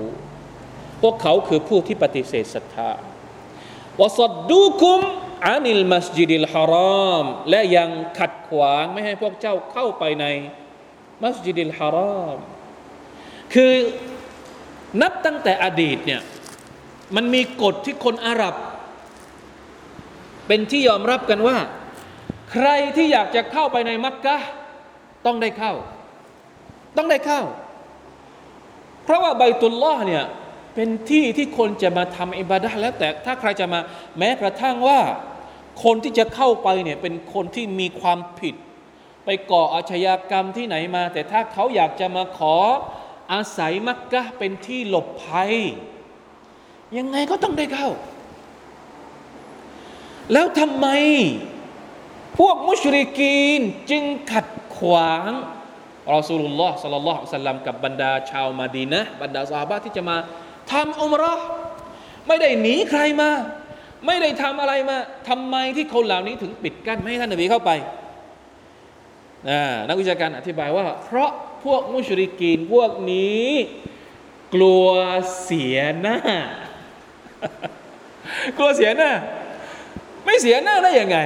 [1.02, 2.90] พวกเขาคือผู้ที่ปฏิเสธศรัทธา
[4.00, 5.00] วสัดดูคุม
[5.46, 6.74] อานิลมัสยิดิลฮาร
[7.10, 10.26] อมและยังขัดขวางไม่ให้พวกเจ้าเข้าไปใน
[11.22, 12.36] มัสยิดิลฮารอม
[13.54, 13.72] คือ
[15.02, 16.22] นับตั้งแต่อดีตเนี่ย
[17.16, 18.54] มันมีกฎที่คนอาหรับ
[20.46, 21.58] เป็นที่ยอมรับกันว่า
[22.52, 24.36] ใครที่อยากจะเข้าไปในมักกะ
[25.26, 25.72] ต้องได้เข้า
[26.96, 27.42] ต้องได้เข้า
[29.04, 30.24] เพราะว่าใบตุลลอฮ์เนี่ย
[30.74, 33.80] เป็นที่ที่คนจะมาทำอิบาดะแล้วแต่ถ้าใครจะมา
[34.18, 35.00] แม้กระทั่งว่า
[35.84, 38.54] คนที่จะเข้าไปเนี่ยเป็นคนที่มีความผิด
[39.24, 42.56] ไปก่ออาชญากรรมที่ไหนมา แต่ถ้าเขาอยากจะมาขอ
[43.32, 45.52] อาศัยมักกะเป็นที่หลบภัย
[46.98, 47.88] ยังไงก็ต้องได้เข้า
[50.32, 50.86] แล้วทำไม
[52.38, 53.60] พวกมุชริกีน
[53.90, 55.30] จึงขัดขวาง
[56.14, 60.16] รอสูลุลลอฮ์สัลลัลลอฮุอะลัยมกับบรรดาชาวมาดีนะบรรดาสาบะที่จะมา
[60.72, 61.34] ทำอุมรอ
[62.28, 63.30] ไม่ได้หนีใครมา
[64.06, 64.98] ไม่ได้ทำอะไรมา
[65.28, 67.70] ทำไมที่คนเหล่านี้ถึงปิดกั้นไม่ให้ท่านนบีเข้าไป
[69.88, 71.30] นักวิชาการอธิบายว่า เพราะ
[71.64, 73.48] พวกมุชริกีนพวกนี้
[74.54, 74.88] กลัว
[75.42, 76.18] เสียหน้า
[78.58, 79.10] กลัวเสียหน้า
[80.24, 81.18] ไม่เสียหน้าได้ยังไง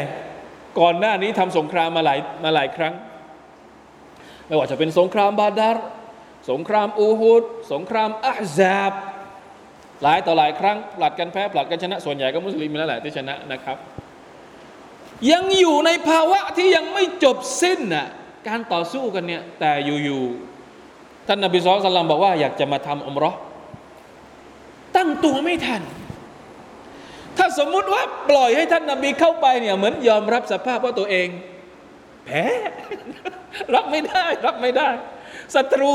[0.79, 2.95] ก่อนหน้านี้ทำสงครามมาหลายมาหลายครั้ง
[4.47, 5.85] ไม่ว่าจะเป็นสงครามบาดาร์
[6.51, 8.93] สงครามอูฮุดสงครามอัฮซาบ
[10.03, 13.77] หลายต่อหลายครั้งผลัดกันแพ้ผลัดกันชนะ ส่วนใหญ่ก็มุสลิมนั่นแหละที่ชนะนะครับ
[15.33, 18.07] ยังอยู่ในภาวะที่ยังไม่จบสิ้นน่ะ
[18.49, 23.33] การต่อสู้กันเนี่ยแต่อยู่ๆท่านนบีสุลต่านบอกว่าอยากจะมาทำอมรอ
[24.97, 25.83] ตั้งตัวไม่ทัน
[27.37, 31.29] ถ้าสมมุติว่าปล่อยให้ท่านนบีเข้าไปเนี่ยเหมือนยอมรับสภาพว่าตัวเอง
[32.27, 32.45] แพ้
[33.75, 34.89] รับไม่ได้รับไม่ได้
[35.55, 35.95] ศัตรู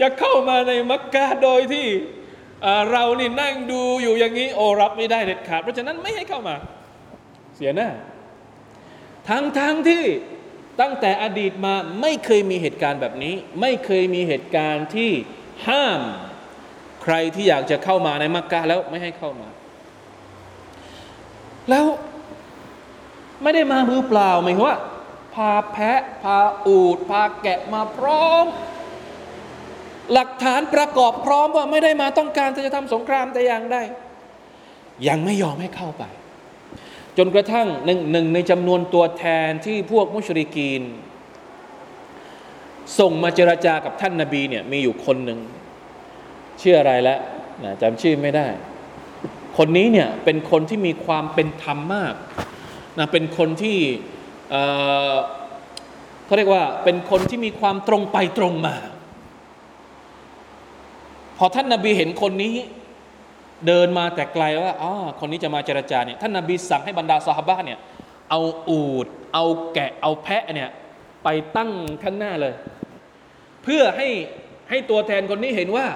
[0.00, 1.86] จะเข้ามาในมักกะโดยที่
[2.90, 6.56] เรานี่นั่งดูอยู่อย่างนี้โอรับไม่ได้เด็ดขาด เพราะฉะนั้นไม่ให้เข้ามา
[7.56, 7.88] เสียหน้า
[9.28, 10.04] ทั้งทั้งที่
[10.80, 15.10] ตั้งแต่อดีตมาไม่เคยมีเหตุการณ์แบบนี้ ไม่เคยมีเหตุการณ์ที่
[15.68, 16.00] ห้าม
[17.02, 19.48] ใครที่อยากจะเข้ามาในมักกะแล้วไม่ให้เข้ามา
[21.70, 21.86] แล้ว
[23.42, 24.78] ไม่ได้มามือเปล่าหมายว่า
[25.34, 28.44] พาแพะ พาอูด พาแกะมาพร้อม
[30.12, 33.76] หลักฐานประกอบพร้อมว่าไม่ได้มาต้องการจะทำสงครามแต่อย่างใด
[35.08, 36.04] ยังไม่ยอมให้เข้าไป
[37.18, 40.82] จนกระทั่งหนึ่งหนึ่งในจำนวนตัวแทนที่พวกมุชริกีน
[42.98, 45.40] ส่งมาเจราจากับท่านนาบีเนี่ยมีอยู่คนหนึ่ง
[46.60, 47.20] ชื่ออะไรแล้ว
[47.64, 48.46] นะจำชื่อไม่ได้
[49.58, 52.14] คนนี้เนี่ยเป็นคนที่มีความเป็นธรรมมาก
[52.98, 53.78] นะเป็นคนที่
[56.24, 58.76] เขาเรียกว่าเป็นคนที่มีความตรงไปตรงมา
[61.42, 62.54] พอท่านนาบีเห็นคนนี้
[63.66, 67.78] เดินมาแต่ไกลว่าอ๋อคนนี้จะมาเจรจาเนี่ยท่านนาบีสั่งให้บรรดาสหบะเนี่ย
[68.30, 70.70] เอาอูด เอาแกะเอาแพะเนี่ย
[71.24, 71.70] ไปตั้ง
[72.02, 72.54] ข้างหน้าเลย
[73.62, 74.08] เพื่อให้
[74.70, 75.86] ให้ตัวแทนคนนี้เห็นว่า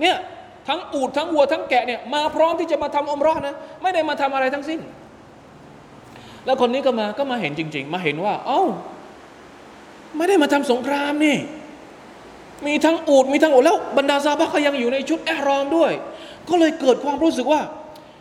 [0.00, 0.16] เนี่ย
[0.68, 4.80] ทั้งอูดทั้งวัวทั้งแกะเนี่ยมาพร้อมที่จะมาทำอมรอนะไม่ได้มาทำอะไรทั้งสิ้น
[6.44, 8.62] แล้วคนนี้ก็มาก็มาเห็นจริง ๆ มาเห็นว่า เอ้า
[10.16, 11.36] ไม่ได้มาทำสงครามนี่
[12.66, 15.92] มีทั้งอูดมีทั้งอูดแล้วบรรดาซาบะก็ยังอยู่ในชุดแอรอมด้วย
[16.48, 17.60] ก็เลยเกิดความรู้สึกว่า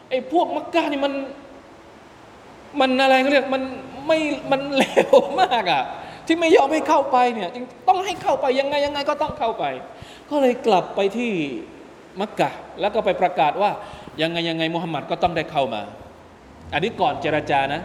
[0.09, 1.13] ไอ้พวกมักกะนี่มัน
[2.79, 3.63] มันอะไรเขาเรียกมัน
[4.07, 4.19] ไม่
[4.51, 4.83] มันเล
[5.15, 5.81] วมากอะ่ะ
[6.25, 9.65] ที่ไม่ยอมให้เข้าไปเนี่ยจึงต้องให้เข้าไปยังไงยังไงก็ต้องเข้าไป
[10.29, 11.31] ก็เลยกลับไปที่
[12.19, 12.49] มักกะ
[12.81, 13.71] แล้วก็ไปประกาศว่า
[14.21, 15.81] ยังไงยังไงมุฮัมมัดก็ต้องได้เข้ามา
[16.73, 17.81] อันนี้ก่อนเจรจานะ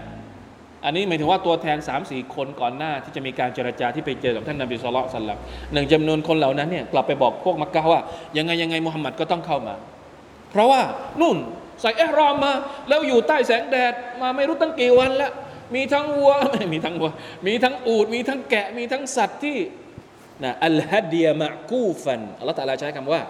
[0.85, 5.27] อันนี้หมายถึงว่าตัวแทน3ามสี่คนก่อนหน้าที่จะมีการเจรจาที่ไปเจอกับท่านนบีสุลต่าน
[5.73, 8.01] หนึ่งจำนวนคนเหล่านั้นเนี่ยกลับไปบอกพวกมักกะว่า
[8.37, 9.75] ยังไงยังไงมุฮัมมัดก็ต้องเข้ามา
[10.51, 10.83] เพราะว่า
[11.21, 11.37] นุ่น
[11.81, 12.53] ใส่เอรอมมา
[12.89, 15.33] แล้วอยู่ใต้แสงแดดมาไม่รู้ตั้งกี่วันแล้ว
[15.75, 17.11] มีทั้งวัวไม่มีทั้งวัว
[17.47, 19.59] มีทั้งอูด มีทั้งแกะ มีทั้งสัตว์ที่
[20.43, 23.23] นะอัลฮัดียมะกูฟันอัลลอฮฺตะลาใช้คำว่า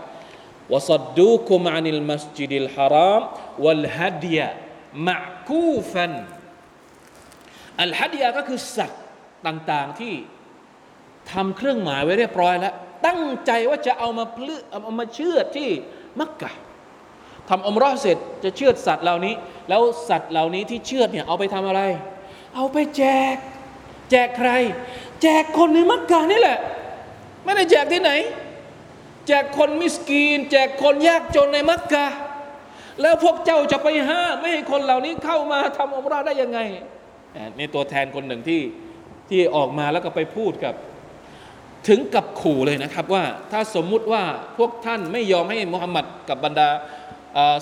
[0.75, 3.23] วสัดดูคุมอานิลมัสจิดิลฮาราม
[3.65, 4.41] วัลฮัดีย
[5.09, 5.17] มะ
[5.49, 6.13] กูฟัน
[7.81, 9.03] อัลฮัดียก็คือสัตว์
[9.47, 10.15] ต่างๆที่
[11.33, 12.75] ทำเครื่องหมายไว้เรียบร้อยแล้ว
[13.07, 15.69] ตั้งใจว่าจะเอามาพลืเอามาเชื่อที่
[16.21, 16.53] มักกะ
[17.49, 19.35] ทำอมรอเสร็จจะเชือดสัตว์เหล่านี้
[19.69, 21.83] แล้วสัตว์เหล่านี้ที่เชือดเนี่ยเอาไปทำอะไร
[22.55, 23.37] เอาไปแจก
[24.11, 24.51] แจกใคร
[25.23, 26.59] แจกคนในมักกะนี่แหละ
[27.45, 28.13] ไม่ได้แจกที่ไหน
[29.27, 32.07] แจกคนมิสกีน แจกคนยากจนในมักกะ
[33.03, 36.59] แล้วพวกเจ้าจะไปห้ามไม่ให้คนเหล่านี้เข้ามาทำอมรอได้ยังไง
[37.59, 38.61] นี่ตัวแทนคนหนึ่งที่
[39.29, 40.75] ที่ออกมาแล้วก็ไปพูดกับ
[41.89, 44.23] ถึงกับขู่เลยนะครับว่าถ้าสมมุติว่า
[44.59, 46.69] พวกท่านไม่ยอมให้มุฮัมมัดกับบรรดา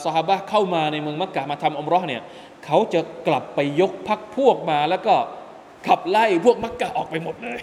[0.04, 2.22] สหบะเข้ามาในเมืองมักกะมาทำอมรอเนี่ย
[2.64, 5.14] เขาจะกลับไปยกพักพวกมาแล้วก็
[5.86, 7.60] ขับไล่พวกมักกะออกไปหมดเลย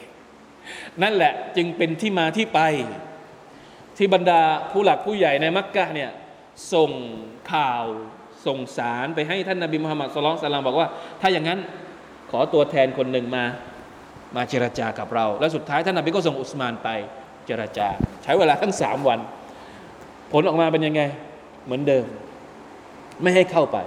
[1.01, 2.59] นั่นแหละจึงเป็นที่มาที่ไป
[3.97, 6.09] ที่บรรดาผู้หลักผู้ใหญ่ในมักกะเนี่ย
[6.73, 6.91] ส่ง
[7.51, 7.83] ข่าว
[8.45, 10.87] ส่งสารไปให้ท่านนาบีมุฮัมมัดสุลต่านบอกว่า
[11.21, 11.59] ถ้าอย่างนั้น
[12.31, 13.43] ขอตัวแทนคนหนึ่งมา
[14.35, 16.89] มาเจรจากับเรา แล้วสุดท้ายท่านนบีก็ส่งอุสมานไป
[17.45, 17.87] เจรจา
[18.23, 19.19] ใช้เวลาทั้งสามวัน
[20.31, 21.01] ผลออกมาเป็นยังไง
[21.65, 22.05] เหมือนเดิม
[23.21, 23.77] ไม่ให้เข้าไป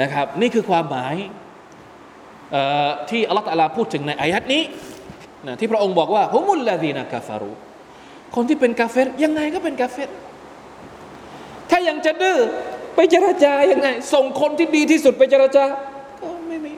[0.00, 1.14] นะครับ นี่คือความหมาย
[3.10, 4.62] ที่อัลลอฮฺพูดถึงในอายัดนี้
[5.46, 7.52] นะที่พระองค์บอกว่าฮุมุลลาดีนากาฟารุ
[8.34, 10.10] คนที่เป็นกาเฟรยังไงก็เป็นกาเฟร
[11.70, 12.38] ถ้ายังจะดื้อ
[12.94, 15.64] ไปเจรจายังไง ส่งคนที่ดีที่สุดไปเจรจา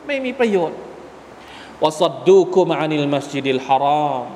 [0.08, 0.78] ไม่มีประโยชน์
[1.84, 4.26] วะสัดดูคุมอานิลมัสยิดิลฮารอม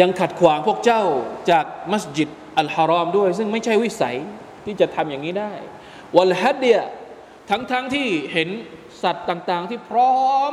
[0.00, 1.02] ยังขัดขวางพวกเจ้า
[1.50, 4.16] จากมัสยิดอัลฮารอมด้วย ซึ่งไม่ใช่วิสัย
[4.64, 5.52] ที่จะทำอย่างนี้ได้
[6.16, 6.78] วัลฮัดเดีย
[7.50, 8.48] ทั้งๆทที่เห็น
[9.02, 10.52] สัตว์ต่าง ๆ ที่พร้อม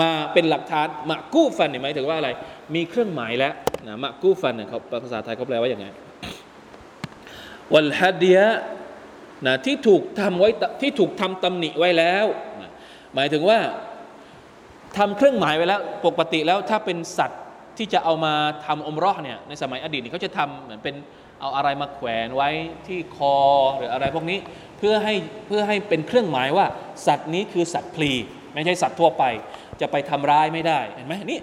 [0.00, 2.30] มาเป็นหลักฐานมะกู้ฟันหมายถึงว่าอะไร
[2.74, 3.54] มีเครื่องหมายแล้ว
[3.86, 5.86] นะมะกู้ฟันเนี่ยเขาภาษาไทยเขาแปลว่าอย่างไง
[7.72, 8.38] วัลฮัดเดีย
[9.46, 10.48] นะที่ถูกทำไว้
[10.82, 12.26] ที่ถูกทำตำหนิไว้แล้ว
[12.60, 12.70] นะ
[13.14, 13.58] หมายถึงว่า
[14.98, 17.42] ทำเครื่องหมายไว้แล้วปกติแล้วถ้าเป็นสัตว์
[17.78, 18.34] ที่จะเอามา
[18.66, 20.94] ทำอมรอเนี่ยในสมัยอดีตเขาจะทำเหมือนเป็น
[21.40, 22.50] เอาอะไรมาแขวนไว้
[22.86, 23.36] ที่คอ
[23.76, 24.38] หรืออะไรพวกนี้
[24.78, 25.14] เพื่อให้
[25.46, 26.66] เพื่อให้เป็นเครื่องหมายว่า
[27.06, 28.12] สัตว์นี้คือสัตว์พลี
[28.54, 29.24] ไม่ใช่สัตว์ทั่วไป
[29.80, 31.40] จะไปทำร้ายไม่ได้เห็นไหมนี่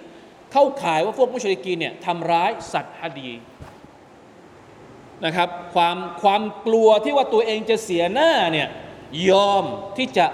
[0.52, 3.30] เข้าข่ายว่าพวกมุชลิกีเนี่ยทำร้ายสัตว์ฮดี
[5.24, 8.68] นะครับความความกลัวที่ว่าตัวเองจะเสียหน้าเนี่ย
[9.30, 9.64] ยอม
[9.96, 10.26] ที่จะ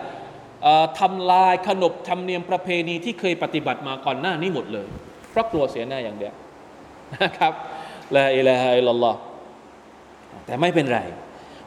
[1.00, 4.86] ทำลายขนบธรรมเนียมประเพณีที่เคยปฏิบัติมาก่อนหน้านี้หมดเลย
[5.30, 6.34] เพราะกลัวเสียหน้าอย่างเดียว
[7.22, 7.52] นะครับ
[8.16, 9.18] ลาอิลาฮะอิลลัลลอฮ์
[10.46, 11.00] แต่ไม่เป็นไร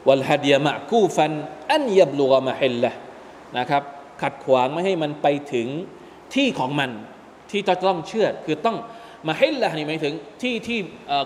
[0.08, 1.32] วัลฮัดียมะกูฟัน
[1.72, 2.90] อันยับลูกมะฮิลละ
[3.58, 3.82] นะครับ
[4.22, 5.68] ขัดขวางไม่ให้มันไปถึง
[6.34, 6.90] ที่ของมัน
[7.50, 8.76] ที่จะต้องเชื่อคือต้อง
[9.29, 10.79] มาฮิลละนี่หมายถึงที่ที่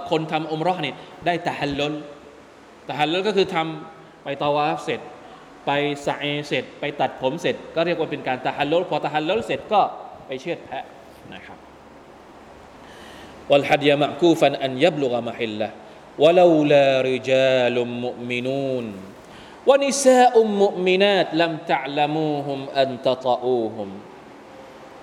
[0.10, 0.94] คนทำอมรอนี่
[1.26, 1.94] ได้ตะฮัลลล
[2.90, 5.02] ตะฮัลลลก็คือทำไปตาวาฟเสร็จ
[5.66, 5.72] ไป
[6.08, 9.82] สะเอเสร็จ ไปตัดผมเสร็จ ก็เรียกว่าเป็นการตะฮัลลลพอตะฮัลลลเสร็จก็
[10.28, 10.86] ไปเชือดแพะ
[11.34, 11.60] นะครับ
[13.50, 15.72] والهدي معكوفا أن يبلغ محله
[16.20, 18.86] ولولا رجال مؤمنون
[19.68, 23.90] ونساء مؤمنات لم تعلموهم أن تطؤوهم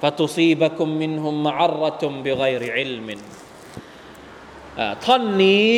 [0.02, 3.08] فتصيبكم منهم معرة بغير علم
[5.04, 5.74] ท่อนนี้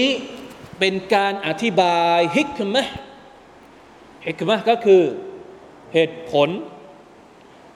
[0.79, 2.83] เป็นการอธิบายฮิกมะ
[4.27, 5.03] ฮิกมะก็คือ
[5.95, 6.49] เหตุผล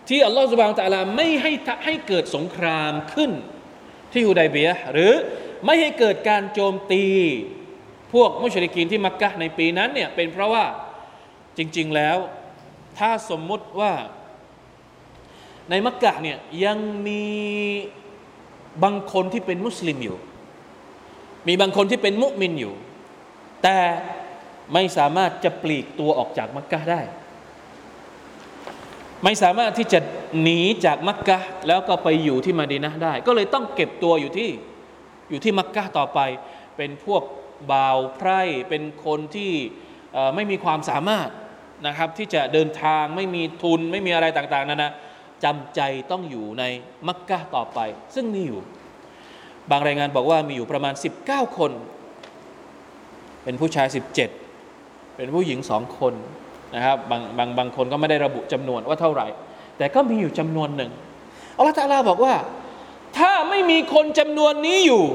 [0.09, 1.53] ที่อัลลอฮฺสุบานตะลาไม่ให้
[1.85, 3.31] ให้เกิดสงครามขึ้น
[4.13, 5.13] ที่ฮุดัยเบียหรือ
[5.65, 7.05] ไม่ให้เกิดการโจมตี
[8.13, 10.65] พวกมุชริกีนที่มักกะในปีนั้นเนี่ยเป็นเพราะว่า
[11.57, 12.17] จริง ๆแล้ว
[12.99, 13.93] ถ้าสมมุติว่า
[15.70, 17.24] ในมักกะเนี่ยยังมี
[18.84, 20.18] บางคนที่เป็นมุสลิมอยู่
[21.48, 22.74] มีบางคนที่เป็นมุมินอยู่
[23.64, 23.78] แต่
[24.74, 27.02] ไม่สามารถจะปลีกตัวออกจากมักกะได้
[29.24, 30.00] ไม่สามารถที่จะ
[30.42, 34.50] หนีจากมักกะแล้วก็ไปอยู่ที่มาดีนะได้ ก็เลยต้องเก็บตัวอยู่ที่
[35.30, 36.20] อยู่ที่มักกะต่อไป
[36.78, 37.24] เป็นพวก
[37.72, 39.52] บ่าวไพร่เป็นคนที่
[40.36, 41.30] ไม่มีความสามารถ
[41.88, 44.94] นะครับที่จะเดินทางไม่มีทุนไม่มีอะไรต่าง ๆนั่นนะ
[45.44, 46.64] จำใจต้องอยู่ใน
[47.08, 47.80] มักกะต่อไป
[48.16, 48.60] ซึ่งมีอยู่
[49.72, 50.94] บางรายงานบอกว่ามีอยู่ประมาณ
[51.26, 51.72] 19 คน
[53.44, 53.88] เป็นผู้ชาย
[54.52, 56.14] 17 เป็นผู้หญิงสองคน
[56.76, 59.28] นะครับบางบางบางคนก็ไม่ได้ระบุจำนวนว่าเท่าไหร่
[59.78, 60.92] แต่ก็มีอยู่จำนวนหนึ่ง
[61.58, 62.36] อัลลอฮฺตาลาบอกว่า
[63.18, 65.06] ถ้าไม่มีคนจำนวนนี้อยู่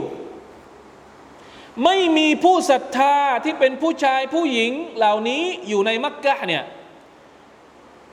[1.85, 6.65] ไม่มีผู้ศรัทธาที่เป็นผู้ชายผู้หญิงเหล่านี้อยู่ในมักกะเนี่ย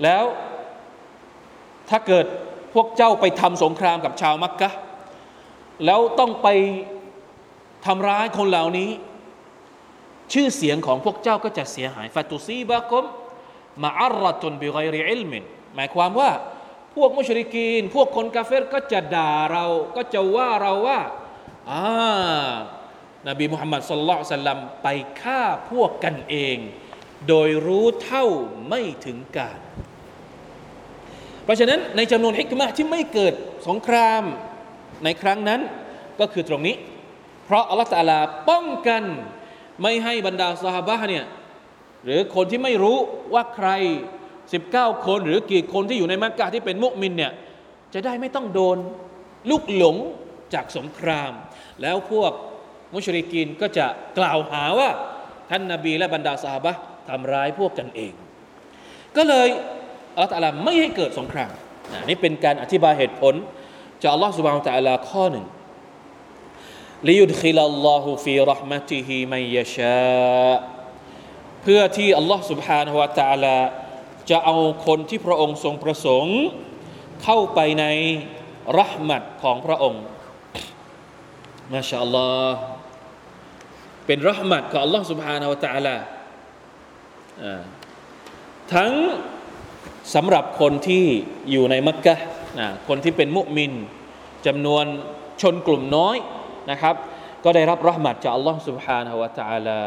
[0.04, 0.24] แล้ว
[1.89, 2.26] ถ้าเกิด
[2.73, 4.69] พวกเจ้าไปทำสงครามกับชาวมักกะ
[5.86, 6.47] แล้วต้องไป
[7.86, 8.89] ทำร้ายคนเหล่านี้
[10.34, 13.06] ชื่อเสียงของพวกเจ้าก็จะเสียหายฟาตุซีบะกม
[13.84, 15.43] มาอัรตุนบิไกริอิลมิน
[15.76, 16.32] หมายความว่า
[16.95, 21.00] พวกมุชริกีน พวกคนกาเฟรก็จะด่าเราก็จะว่าเราว่า
[21.71, 22.52] อ่า
[23.28, 24.88] นบีมุฮัมมัดสุลลัลสัลลัมไป
[25.21, 26.58] ฆ่าพวกกันเอง
[27.28, 28.26] โดยรู้เท่า
[28.69, 29.60] ไม่ถึงการ
[31.47, 33.33] เพราะฉะนั้นในจำนวนฮิกมะที่ไม่เกิด
[33.67, 34.23] สงคราม
[35.03, 35.62] ในครั้งนั้น
[36.19, 36.75] ก็คือตรงนี้
[37.45, 39.03] เพราะอัลลอฮฺตาลาป้องกัน
[39.81, 41.25] ไม่ให้บรรดาสหาบะเนี่ย
[42.03, 42.97] หรือคนที่ไม่รู้
[43.33, 43.69] ว่าใคร
[44.38, 47.31] 19 คนหรือกี่คนที่อยู่ในมักกะที่เป็นมุมินเนี่ย
[47.93, 48.77] จะได้ไม่ต้องโดน
[49.49, 49.95] ลูกหลง
[50.53, 51.31] จากสงคราม
[51.81, 52.31] แล้วพวก
[52.93, 53.86] มุชริกีนก็จะ
[54.17, 54.89] กล่าวหาว่า
[55.49, 56.73] ท่านนาบีและบรรดาสหาบะ
[57.10, 58.13] ทำร้ายพวกกันเอง
[59.17, 59.49] ก็เลย
[60.16, 61.51] อัลลอฮฺตะลาไม่ให้เกิดสงคราม
[62.09, 63.35] นี่เป็นการอธิบายเหตุผล
[64.03, 65.46] จากอัลลอฮฺสุบานตะลาข้อหนึ่ง
[67.09, 70.53] ลิยุดขิลลอฮุฟีรหมติฮิมัยชา
[71.62, 73.57] เพื่อที่อัลลอฮฺ سبحانه และ تعالى
[74.31, 76.38] จะเอาคนที่พระองค์ทรงประสงค์
[77.22, 77.85] เข้าไปใน
[78.79, 80.03] รหมัดของพระองค์
[81.72, 82.57] มาชาอัลลอฮ์
[84.07, 85.96] เป็นรหมัดของอัลลอฮ์ سبحانه และ تعالى
[88.75, 88.92] ทั้ง
[90.14, 91.05] สำหรับคนที่
[91.51, 92.14] อยู่ในมักกะ
[92.88, 93.73] คนที่เป็นมุมิน
[94.46, 94.85] จำนวน
[95.42, 96.17] ชนกลุ่มน้อย
[96.71, 96.94] นะครับ
[97.44, 99.81] ก็ได้รับรหมัดจากอัลลอฮ์ سبحانه และ تعالى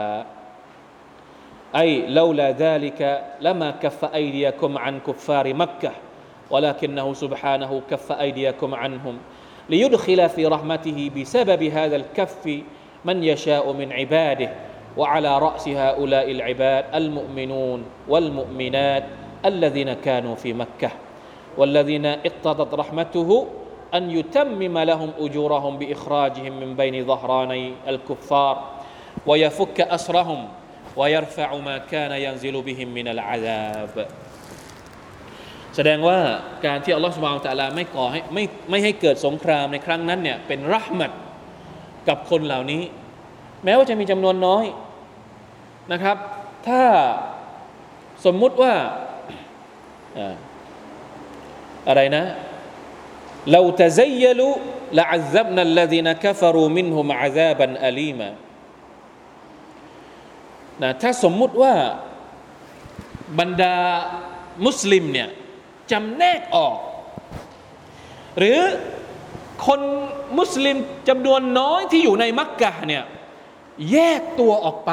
[1.81, 3.01] أي لولا ذلك
[3.41, 5.91] لما كف أيديكم عن كفار مكة
[6.49, 9.15] ولكنه سبحانه كف أيديكم عنهم
[9.69, 12.43] ليدخل في رحمته بسبب هذا الكف
[13.05, 14.49] من يشاء من عباده
[14.97, 19.03] وعلى رأس هؤلاء العباد المؤمنون والمؤمنات
[19.45, 20.91] الذين كانوا في مكة
[21.57, 23.29] والذين اقتضت رحمته
[23.93, 28.55] أن يتمم لهم أجورهم بإخراجهم من بين ظهراني الكفار
[29.25, 30.47] ويفك أسرهم
[30.95, 34.07] ويرفع ما كان ينزل بهم من العذاب
[35.75, 36.19] แสดงว่า
[36.65, 41.11] การที่อัลลอฮฺสุบานตะลาไม่ก่อให้ไม่ไม่ให้เกิดสงครามในครั้งนั้นเนี่ยเป็นรหมัด
[42.07, 42.83] กับคนเหล่านี้
[43.63, 44.65] แม้ว่าจะมีจำนวนน้อย
[45.91, 46.17] นะครับ
[46.67, 46.83] ถ้า
[48.25, 48.73] สมมุติว่า
[51.88, 52.24] อะไรนะ
[53.50, 54.48] เราตะเยลุ
[54.98, 58.28] ละอัซับนัลลดีนกฟรูมินฮุมอาซาบันอาลีมา
[60.82, 61.74] นะถ้าสมมุติว่า
[63.38, 63.76] บรรดา
[64.66, 65.28] มุสลิมเนี่ย
[65.92, 66.76] จำแนกออก
[68.38, 68.60] หรือ
[69.66, 69.80] คน
[70.38, 70.76] มุสลิม
[71.08, 73.04] จำนวนน้อยที่อยู่ในมักกะเนี่ย
[73.92, 74.90] แยกตัวออกไป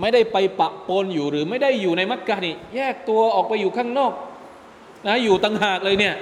[0.00, 4.12] ไม่ได้ไปปะปนอยู่หรือไม่ได้อยู่ในมักกะนี่แยกตัวออกไปอยู่ข้างนอก
[5.06, 6.14] นะอยู่ต่างหากเลยเนี่ย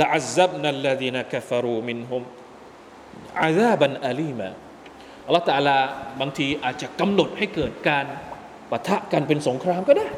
[0.00, 2.22] ละอัซับนัลลดีนกัฟรูมินฮุม
[3.42, 4.48] อาซาบันอาลีมา
[5.26, 5.76] อัลลอฮฺตาลา
[6.20, 8.04] บางทีอาจจะกำหนดให้เกิดการ
[8.70, 10.08] ปะทะกันเป็นสงครามก็ได้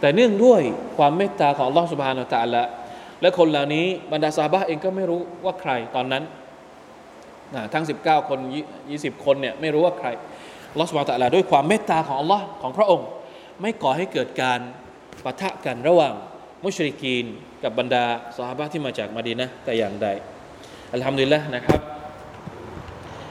[0.00, 0.62] แต่เนื่องด้วย
[0.96, 2.62] ความเมตตาของอัลลอฮฺสุบฮานาตะอาลา
[3.20, 6.24] และคนเหล่านี้บรรดาซาบะเองก็ไม่รู้ว่าใครตอนนั้น
[7.72, 8.38] ทั้ง 19 คน
[8.82, 10.08] 20 คนเนี่ยไม่รู้ว่าใคร
[10.80, 13.08] ลอสุบฮาตะอาลาด้วยความเมตตาของอัลลอฮ์ของพระองค์
[13.60, 14.60] ไม่ก่อให้เกิดการ
[15.24, 16.14] ปะทะกันระหว่าง
[16.64, 17.24] มุชริกีน
[17.62, 18.04] กับบรรดา
[18.36, 20.08] ซาฮาบที่มาจากมาดีนะแต่อย่างใด
[20.92, 21.80] อัลฮัมดุลิลละนะครับ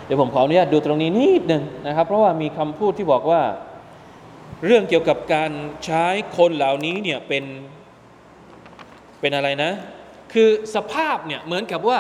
[0.05, 3.41] เดี๋ยวผมขออนุญาตดูตรงนี้นิดหนึ่งนะครับ เพราะว่ามีคำพูดที่บอกว่า
[4.65, 5.51] เรื่องเกี่ยวกับการ
[5.85, 6.05] ใช้
[6.37, 7.43] คนเหล่านี้เนี่ยเป็น
[9.19, 9.71] เป็นอะไรนะ
[10.33, 11.99] คือสภาพเนี่ยเหมือนกับว่า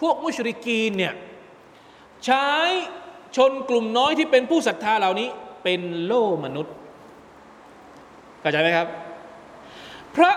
[0.00, 1.14] พวกมุชริกีนเนี่ย
[2.26, 2.48] ใช้
[3.36, 5.28] ชนกลุ่มน้อยที่เป็นผู้ศรัทธาเหล่านี้
[5.64, 6.74] เป็นโล่มนุษย์
[8.40, 8.86] เข้าใจไหมครับ
[10.16, 10.32] พระ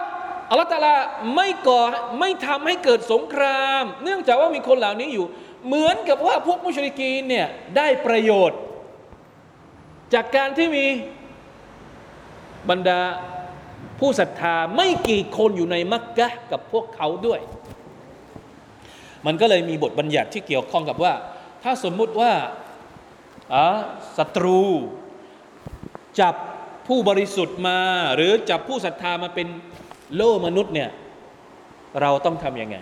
[0.49, 0.95] อัลตะอาลา
[1.35, 1.81] ไม่ก่อ
[2.19, 5.25] ไม่ทำให้เกิดสงคราม เนื่องจากว่ามีคนเหล่านี้อยู่
[5.65, 8.59] เหมือนกับว่าพวกมุชริกีนเนี่ยได้ประโยชน์
[10.13, 10.85] จากการที่มี
[12.69, 13.01] บรรดา
[13.99, 17.39] ผู้ศรัทธาไม่กี่คนอยู่ในมักกะกับพวกเขาด้วย
[19.25, 21.13] มันก็เลยมีบทบัญญัติที่เกี่ยวข้องกับว่า
[21.63, 22.31] ถ้าสมมุติว่า
[24.17, 24.61] ศัตรู
[26.19, 26.35] จับ
[26.87, 27.79] ผู้บริสุทธิ์มา
[28.15, 29.47] หรือจับผู้ศรัทธามาเป็น
[30.15, 30.89] โล่มนุษย์เนี่ย
[32.01, 32.77] เราต้องทำยังไง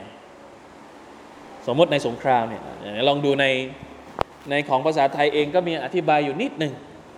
[1.67, 2.61] สมมติในสงครามเนี่ย
[3.07, 3.45] ลองดูใน
[4.49, 6.73] ในของภาษาไทยเองก็มีอธิบายอยู่นิดหนึ่ง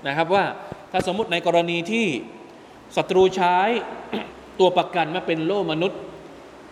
[0.07, 0.45] นะครับว่า
[0.91, 2.05] ถ้าสมมติในกรณีที่
[2.97, 3.57] ศัตรูใช้
[4.59, 5.99] ตัวประกันมาเป็นโล่มนุษย์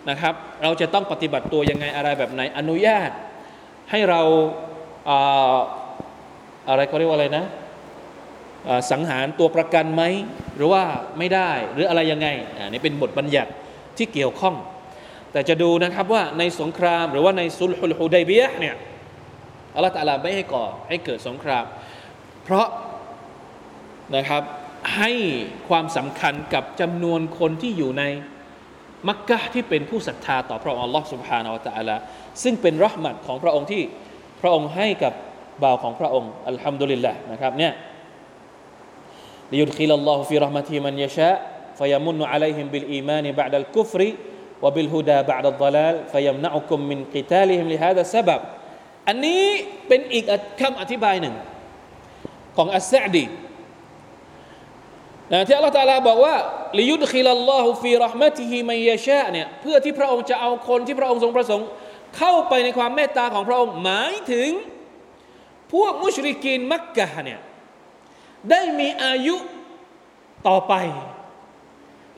[0.10, 3.10] นะครับ เราจะต้องปฏิบัติตัวยังไงอะไรแบบไหนอนุญาต
[3.92, 4.22] ให้เรา
[6.70, 7.46] อะไรเขาเรียกว่าอะไรนะ
[8.92, 10.04] สังหารตัวประกันไหม
[10.56, 10.84] หรือว่า
[11.18, 13.52] ไม่ได้หรืออะไรยังไงอันนี้เป็นบทบัญญัติ
[13.98, 14.56] ที่เกี่ยวข้อง
[15.32, 18.76] แต่จะดูนะครับว่าในสงครามหรือว่าในซุลฮุดัยเบียเนี่ย
[19.76, 21.66] อัลลอฮฺตาลาไม่ให้ก่อให้เกิดสงคราม
[22.44, 22.68] เพราะ
[24.16, 24.44] นะครับ
[24.98, 25.12] ให้
[25.70, 28.04] ความสำคัญกับจำนวนคนที่อยู่ใน
[29.08, 31.56] มักกะที่เป็นผู้ศรัทธาต่อพระองค์อัลลอฮฺสุบฮานาอัล
[31.90, 32.02] ลอฮฺ
[32.44, 33.82] ซึ่งเป็นรหมัดของพระองค์ที่
[34.42, 35.14] พระองค์ให้กับ
[35.64, 37.74] บ่าวของพระองค์อัลฮัมดุลิลละนะครับเนี่ย
[39.52, 47.23] ليدخل الله في رحمته من يشاء فيمن عليهم بالإيمان بعد الكفر وبالهدى بعد الضلال فيمنعكم من
[47.23, 48.42] قتالهم لهذا السبب
[49.08, 49.46] อันนี้
[49.88, 50.26] เป็นอีก
[50.62, 51.36] คำอธิบายหนึ่ง
[52.58, 53.26] ของอัสซาดี
[55.32, 56.36] นะที่อัลลอฮฺตาลาบอกว่า
[56.80, 61.68] ليدخل الله في رحمته من يشاء เนี่ยเพื่อที่พระองค์จะเอาคนที่พระองค์ทรงประสงค์
[62.18, 64.50] เข้าไปในความเมตตาของพระองค์หมายถึง
[65.72, 67.42] พวกมุชริกีนมักกะเนี่ย
[68.50, 69.36] ได้มีอายุ
[70.48, 70.74] ต่อไป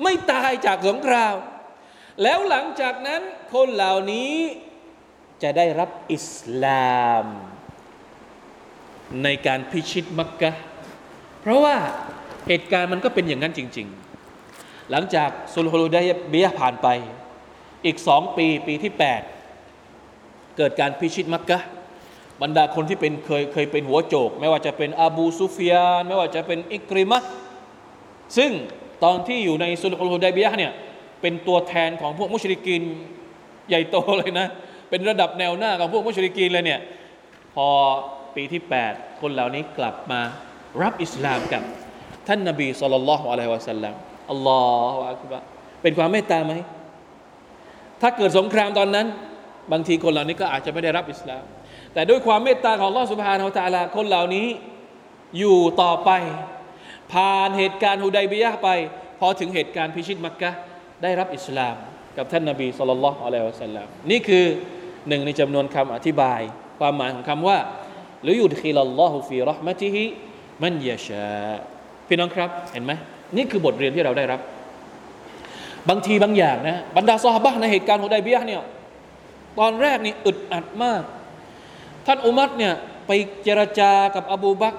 [0.03, 1.35] ไม่ตายจากสงคราม
[2.23, 3.21] แล้วหลังจากนั้น
[3.53, 4.33] คนเหล่านี้
[5.43, 6.33] จะได้รับอิส
[6.63, 7.25] ลาม
[9.23, 10.51] ในการพิชิตมักกะ
[11.41, 11.75] เพราะว่า
[12.47, 13.87] เหตุการณ์มันก็เป็นอย่างนั้นจริง
[14.39, 15.97] ๆ หลังจากซุลฮุลได
[16.29, 16.87] เบียผ่านไป
[17.85, 18.93] อีกสองปีปีที่
[19.73, 21.59] 8 เกิดการพิชิตมักกะ
[22.41, 27.19] บรรดาคนที่เป็นเคยเคยเป็นหัวโจก ไม่ว่าจะเป็นอบูซุฟยาน ไม่ว่าจะเป็นอิกริมะ
[28.37, 28.51] ซึ่ง
[29.03, 30.71] ตอนที่อยู่ในซุลฮุลฮุดัยบียะเนี่ย
[31.21, 32.83] เป็นตัวแทนของพวกมุชริกีน
[33.69, 34.47] ใหญ่โตเลยนะ
[34.89, 36.79] เป็นระดับแนวหน้าของพวกมุชริกีนเลยเนี่ย
[37.55, 37.67] พอ
[38.35, 38.61] ปีที่
[38.91, 40.21] 8 คนเหล่านี้กลับมา
[40.81, 41.63] รับอิสลามกับ
[42.27, 43.93] ท่านนบีสุลต่านละฮ์อะลัยฮิวะสัลลัม
[44.31, 44.61] อัลลอ
[44.93, 45.39] ฮฺอักบะ
[45.81, 46.53] เป็นความเมตตาไหม
[48.01, 49.07] ถ้าเกิดสงครามตอนนั้น
[49.71, 51.43] บางทีคนเหล่านี้ก็อาจจะไม่ได้รับอิสลาม
[51.93, 54.47] แต่ด้วยความเมตตาของลอสุบฮานาอัลตะลาคนเหล่านี้
[55.39, 56.09] อยู่ต่อไป
[57.13, 58.69] ผ่านเหตุการณ์ฮุดัยบียะไป
[59.19, 60.51] พอถึงเหตุการณ์พิชิตมักกะ
[61.03, 61.75] ได้รับอิสลาม
[62.17, 64.45] กับท่านนบีสุลต่านละฮ์อะลัยฮิวะสัลลัมนี่คือ
[65.07, 66.41] หนึ่งในจำนวนคำอธิบาย
[66.79, 67.57] ความหมายของคำว่า
[68.23, 70.03] หรือยุดคิลลอฮุฟีรอห์มะติฮิ
[70.63, 71.29] มันยะชา
[72.07, 72.91] พี่น้องครับเห็นไหม
[73.35, 74.39] นี่คือบทเรียนที่เราได้รับ
[75.89, 78.61] บางทีบางอย่างนะบรรดาซอฮาบะในเหตุการณ์ฮุดัยบียะเนี่ย
[79.59, 81.03] ตอนแรกนี่อึดอัดมาก
[82.07, 82.73] ท่านอุมัรเนี่ย
[83.07, 83.11] ไป
[83.43, 84.75] เจรจากับอบูบัก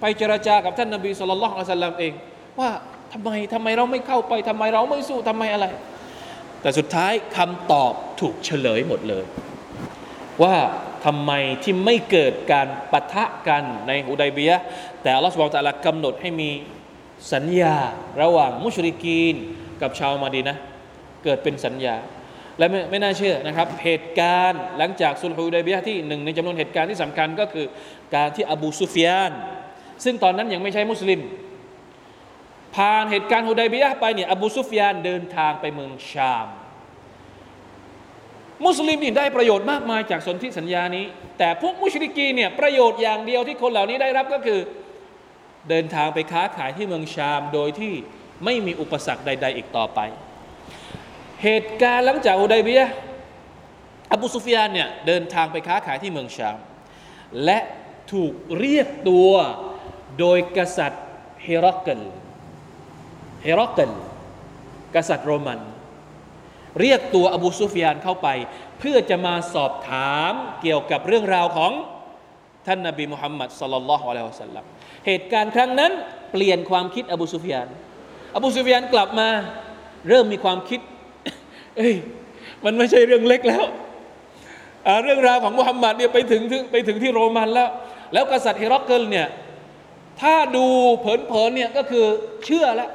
[0.00, 2.12] ไปเจรจากับท่านนบีสุลต่านละฮ์อัลสัลลัมเอง
[2.60, 2.70] ว่า
[3.12, 5.66] ทำไมทำไมเราไม่เข้าไปทำไมเราไม่สู้ทำไมอะไร
[6.60, 9.24] แต่สุดท้ายคำตอบถูกเฉลยหมดเลย
[10.42, 10.56] ว่า
[11.06, 11.32] ทำไม
[11.62, 14.52] ที่ไม่เกิดการปะทะกันในฮุดัยเบีย
[15.02, 16.50] แต่อัลลอฮฺสุบฮานตะอาลากำหนดให้มี
[17.32, 17.76] สัญญา
[18.22, 19.34] ระหว่างมุชริกีน
[19.82, 20.56] กับชาวมาดีนะ
[21.24, 21.96] เกิดเป็นสัญญา
[22.58, 27.66] และไม่ไม่น่าเชื่อนะครับ เหตุการณ์หลังจากสุลฮุดัยเบียะที่หนึ่งในจำนวนเหตุการณ์ที่สำคัญก็คือ
[28.14, 29.32] การที่อบูซุฟยาน
[30.04, 31.20] ซึ่งตอนนั้นยังไม่ใช่มุสลิม
[32.76, 36.48] ผ่านเหตุการณ์ฮุดัยเบียะไปเนี่ยอบูซุฟยานเดินทางไปเมืองชาม
[38.66, 41.04] มุสลิมนี่ได้ประโยชน์มากมายจากสนธิสัญญานี้
[41.38, 44.60] แต่พวกมุชริกีเนี่ยประโยชน์อย่างเดียวที่คนเหล่านี้ได้รับก็คือ
[45.68, 47.92] เดินทางไปค้าขายที่เมืองชามโดยที่
[48.44, 50.00] ไม่มีอุปสรรคใด ๆ อีกต่อไป
[51.42, 52.88] เหตุการณ์หลังจากอุดัยเบียะ
[54.12, 56.56] อบูซุฟยานเนี่ยเดินทางไปค้าขายที่เมืองชาม
[57.44, 57.58] และ
[58.12, 59.30] ถูกเรียกตัว
[60.18, 61.04] โดยกษัตริย์
[61.44, 62.00] เฮรักเกล
[63.42, 63.92] เฮรักเกล
[64.94, 65.60] กษัตริย์โรมัน
[66.80, 68.28] เรียกตัวอบูซุฟยานเข้าไป
[68.78, 70.32] เพื่อจะมาสอบถาม
[70.62, 71.72] เกี่ยวกับเรื่องราวของ
[72.66, 74.64] ท่านนบีมุฮัมมัดสลลัลลอฮุอะลัยฮิวสัลลัม
[75.06, 75.92] เหตุการณ์ครั้งนั้น
[76.32, 77.68] เปลี่ยนความคิดอบูซุฟยาน
[78.36, 79.28] อบูซุฟยานกลับมา
[80.08, 80.80] เริ่มมีความคิด
[81.78, 81.94] เอ้ย
[82.64, 83.64] มันไม่ใช่เรื่องเล็กแล้ว
[85.02, 87.68] เรื่องราวของมุฮัมมัดเนี่ยไปถึงไปถึงที่โรมันแล้ว
[88.12, 89.28] แล้วกษัตริย์เฮรักเกิลเนี่ย
[90.20, 90.66] ถ้าดู
[91.00, 92.04] เผินๆเนี่ยก็คือ
[92.44, 92.90] เชื่อแล้ว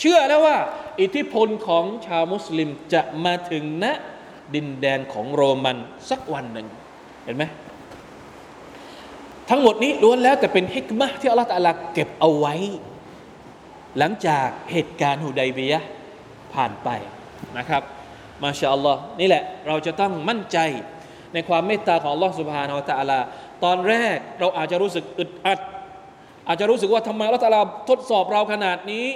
[0.00, 0.56] เชื่อแล้วว่า
[1.00, 3.84] อิทธิพลของชาวมุสลิมจะมาถึงณ
[4.54, 5.76] ดินแดนของโรมัน
[6.10, 6.66] สักวันหนึ่ง
[7.24, 7.44] เห็นไหม
[9.50, 12.54] ทั้งหมดนี้ล้วนแล้วแต่เป็นฮิกมะที่อัลลอฮฺตะอาลาเก็บเอาไว้
[13.98, 15.74] หลังจากเหตุการณ์ฮุดัยเบีย
[16.54, 16.88] ผ่านไป
[17.58, 17.82] นะครับ
[18.42, 20.58] มาชาอัลลอฮ์นี่แหละเราจะต้องมั่นใจ
[21.34, 23.20] ในความเมตตาของอัลลอฮ์สุบฮานาอัลตะอาลา
[23.64, 25.60] ตอนแรกเราอาจจะรู้สึกอึดอัด
[26.48, 29.06] อาจจะรู้สึกว่าทำไมอัลลอฮ์ตะอาลาทดสอบเราขนาดนี้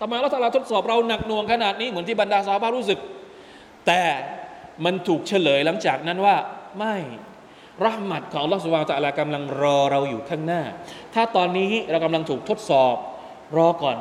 [0.00, 2.98] ทำไมอัลลอฮฺตะอาลาทดสอบเราหนักหน่วงขนาดนี้เหมือนที่บรรดาซอฮาบะห์รู้สึก
[3.86, 4.02] แต่
[4.84, 6.36] มันถูกเฉลยหลังจากนั้นว่า
[6.78, 6.96] ไม่
[7.84, 10.62] รหมัดของอัลลอฮฺสุบานะฮูวะตะอาลากำลังรอเราอยู่ข้างหน้า
[11.14, 12.94] ถ้าตอนนี้เรากำลังถูกทดสอบ
[13.56, 13.98] รอก่อน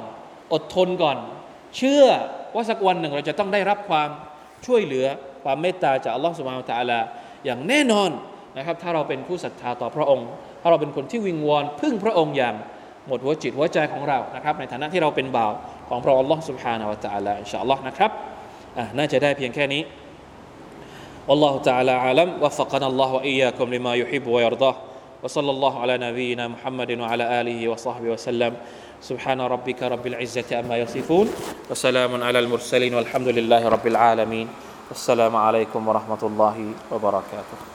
[0.54, 1.18] อดทนก่อน
[1.78, 2.06] เชื่อ
[2.55, 4.09] ว่าสักวันหนึ่งเราจะต้องได้รับความ
[4.67, 5.07] ช่วยเหลือ
[5.45, 7.01] ความเมตตาจากอัลลอฮฺสุบฮานะฮูวะตะอาลา
[7.45, 8.11] อย่างแน่นอน
[8.57, 10.29] นะครับถ้าเราเป็นผู้ศรัทธาต่อพระองค์
[10.63, 12.55] ถ้าเราเป็นคนที่วิงวอนพึ่งพระองค์อย่าง
[13.07, 15.53] หมดหัวจิตหัวใจของเรานะครับในฐานะที่เราเป็นบ่าว
[15.89, 18.11] ของพระองค์ Allah سبحانه และ تعالى อินชาอัลลอฮ์นะครับ
[18.79, 19.83] อ่ะน่าจะได้เพียงแค่นี้
[21.29, 24.77] والله تعالى أعلم وفقنا الله وإياكم لما يحب ويرضاه
[25.23, 28.53] وصلى الله على نبينا محمد وعلى آله وصحبه وسلم
[29.02, 31.28] سبحان ربك رب العزة أما يصفون
[31.70, 34.48] وسلام على المرسلين والحمد لله رب العالمين.
[34.92, 36.58] السلام عليكم ورحمة الله
[36.92, 37.75] وبركاته.